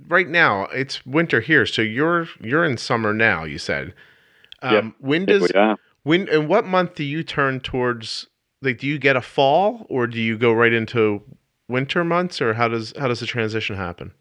[0.09, 3.45] right now it's winter here, so you're you're in summer now.
[3.45, 3.95] You said.
[4.61, 4.85] Um, yep.
[4.99, 5.51] When does
[6.03, 8.27] when and what month do you turn towards?
[8.61, 11.23] Like, do you get a fall or do you go right into
[11.69, 14.12] winter months, or how does how does the transition happen?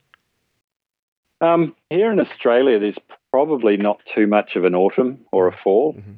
[1.42, 2.98] Um, here in Australia, there's
[3.32, 5.94] probably not too much of an autumn or a fall.
[5.94, 6.14] Mm-hmm.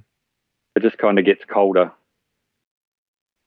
[0.76, 1.92] It just kind of gets colder.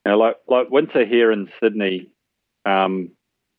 [0.04, 2.10] You know, like like winter here in Sydney,
[2.64, 3.10] um,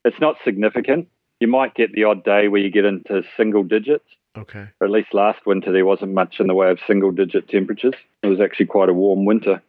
[0.06, 1.10] it's not significant.
[1.40, 4.06] You might get the odd day where you get into single digits.
[4.38, 4.68] Okay.
[4.80, 7.96] Or at least last winter there wasn't much in the way of single digit temperatures.
[8.24, 9.62] It was actually quite a warm winter.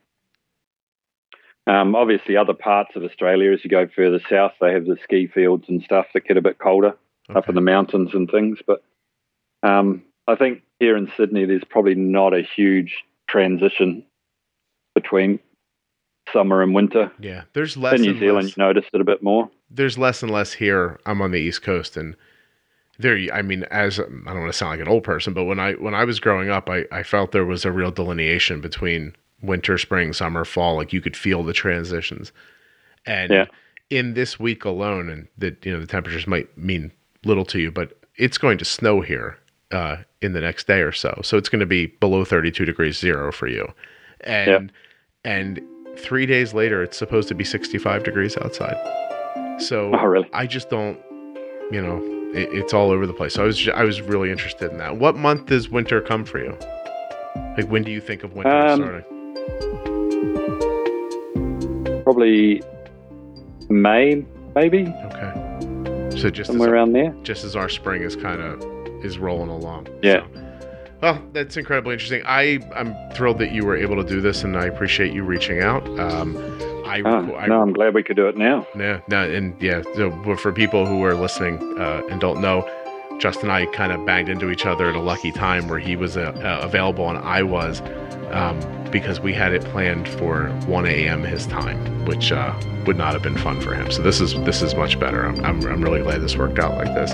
[1.66, 5.26] Um, obviously, other parts of Australia, as you go further south, they have the ski
[5.26, 6.96] fields and stuff that get a bit colder
[7.28, 7.38] okay.
[7.38, 8.58] up in the mountains and things.
[8.66, 8.82] But
[9.62, 12.98] um, I think here in Sydney, there's probably not a huge
[13.28, 14.04] transition
[14.94, 15.40] between
[16.32, 17.10] summer and winter.
[17.18, 17.94] Yeah, there's less.
[17.94, 19.50] In New Zealand, less, you noticed it a bit more.
[19.70, 21.00] There's less and less here.
[21.06, 22.14] I'm on the East Coast, and
[22.98, 23.18] there.
[23.32, 25.72] I mean, as I don't want to sound like an old person, but when I
[25.72, 29.78] when I was growing up, I I felt there was a real delineation between winter,
[29.78, 30.76] spring, summer, fall.
[30.76, 32.32] Like you could feel the transitions.
[33.06, 33.46] And yeah.
[33.88, 36.92] in this week alone, and that you know the temperatures might mean
[37.24, 39.38] little to you, but it's going to snow here
[39.72, 41.20] uh, in the next day or so.
[41.22, 43.66] So it's going to be below 32 degrees zero for you.
[44.22, 44.72] And
[45.24, 45.60] and
[45.96, 48.76] three days later, it's supposed to be 65 degrees outside.
[49.60, 50.28] So Oh, really?
[50.32, 50.98] I just don't,
[51.70, 51.98] you know,
[52.34, 53.34] it, it's all over the place.
[53.34, 54.96] So I was ju- I was really interested in that.
[54.96, 56.56] What month does winter come for you?
[57.56, 59.04] Like when do you think of winter Um, starting?
[62.04, 62.62] Probably
[63.68, 64.24] May,
[64.54, 66.10] maybe Okay.
[66.18, 67.14] So just as, somewhere around there.
[67.22, 68.60] just as our spring is kind of
[69.02, 69.88] is rolling along.
[70.02, 70.24] Yeah.
[70.32, 70.44] So,
[71.00, 72.22] well, that's incredibly interesting.
[72.26, 75.60] I I'm thrilled that you were able to do this, and I appreciate you reaching
[75.60, 75.86] out.
[75.98, 76.36] Um,
[76.84, 78.66] I, Ah, I no, I'm glad we could do it now.
[78.76, 79.82] Yeah, no, and yeah.
[79.94, 82.68] So for people who are listening uh, and don't know,
[83.18, 85.96] Justin and I kind of banged into each other at a lucky time where he
[85.96, 87.80] was uh, uh, available and I was,
[88.30, 88.58] um,
[88.90, 91.22] because we had it planned for 1 a.m.
[91.22, 93.90] his time, which uh, would not have been fun for him.
[93.90, 95.24] So this is this is much better.
[95.26, 97.12] I'm I'm, I'm really glad this worked out like this.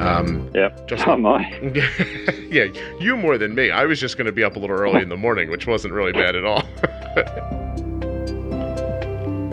[0.00, 0.88] Um, Yep.
[0.88, 1.40] Justin- Oh my.
[2.50, 2.64] yeah,
[3.00, 3.70] you more than me.
[3.70, 5.94] I was just going to be up a little early in the morning, which wasn't
[5.94, 6.62] really bad at all.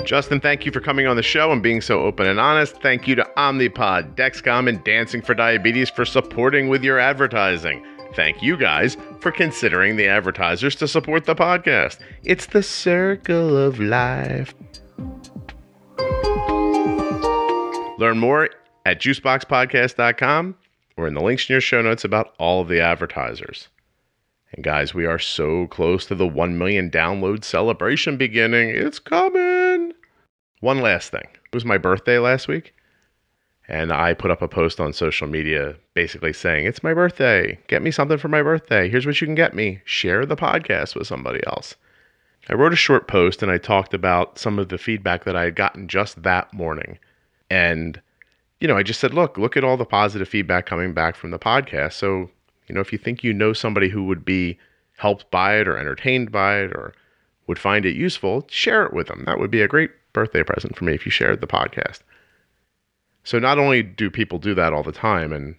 [0.06, 2.82] Justin, thank you for coming on the show and being so open and honest.
[2.82, 7.86] Thank you to Omnipod, Dexcom, and Dancing for Diabetes for supporting with your advertising.
[8.16, 12.00] Thank you guys for considering the advertisers to support the podcast.
[12.24, 14.54] It's the circle of life.
[18.00, 18.50] Learn more
[18.86, 20.56] at juiceboxpodcast.com
[20.98, 23.70] or in the links in your show notes about all of the advertisers.
[24.54, 28.70] And guys, we are so close to the 1 million download celebration beginning.
[28.70, 29.94] It's coming.
[30.60, 31.24] One last thing.
[31.24, 32.74] It was my birthday last week.
[33.68, 37.58] And I put up a post on social media basically saying, It's my birthday.
[37.68, 38.90] Get me something for my birthday.
[38.90, 39.80] Here's what you can get me.
[39.86, 41.76] Share the podcast with somebody else.
[42.50, 45.46] I wrote a short post and I talked about some of the feedback that I
[45.46, 47.00] had gotten just that morning.
[47.50, 48.02] And,
[48.62, 51.32] you know, I just said, look, look at all the positive feedback coming back from
[51.32, 51.94] the podcast.
[51.94, 52.30] So,
[52.68, 54.58] you know, if you think you know somebody who would be
[54.98, 56.94] helped by it or entertained by it or
[57.48, 59.24] would find it useful, share it with them.
[59.26, 62.02] That would be a great birthday present for me if you shared the podcast.
[63.24, 65.56] So not only do people do that all the time, and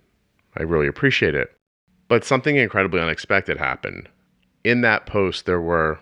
[0.57, 1.57] I really appreciate it,
[2.07, 4.09] but something incredibly unexpected happened.
[4.63, 5.99] In that post, there were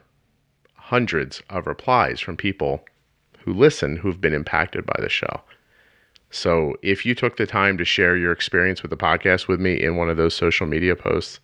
[0.74, 2.85] hundreds of replies from people
[3.39, 5.40] who listen who've been impacted by the show.
[6.31, 9.82] So if you took the time to share your experience with the podcast with me
[9.82, 11.40] in one of those social media posts,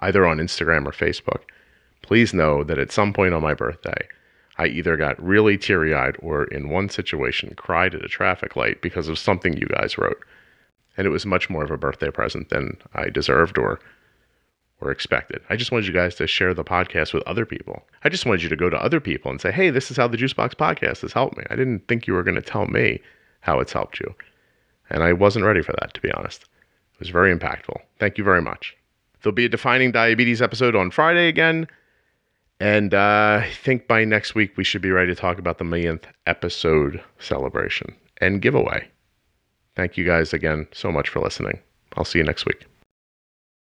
[0.00, 1.42] either on Instagram or Facebook,
[2.02, 4.08] please know that at some point on my birthday,
[4.56, 8.82] I either got really teary eyed or in one situation cried at a traffic light
[8.82, 10.24] because of something you guys wrote.
[10.96, 13.80] And it was much more of a birthday present than I deserved or
[14.80, 15.42] or expected.
[15.50, 17.82] I just wanted you guys to share the podcast with other people.
[18.02, 20.08] I just wanted you to go to other people and say, hey, this is how
[20.08, 21.44] the Juicebox podcast has helped me.
[21.50, 23.00] I didn't think you were going to tell me
[23.40, 24.14] how it's helped you.
[24.90, 26.42] And I wasn't ready for that, to be honest.
[26.94, 27.78] It was very impactful.
[27.98, 28.76] Thank you very much.
[29.22, 31.68] There'll be a defining diabetes episode on Friday again.
[32.58, 35.64] And uh, I think by next week, we should be ready to talk about the
[35.64, 38.86] millionth episode celebration and giveaway.
[39.76, 41.58] Thank you guys again so much for listening.
[41.96, 42.66] I'll see you next week.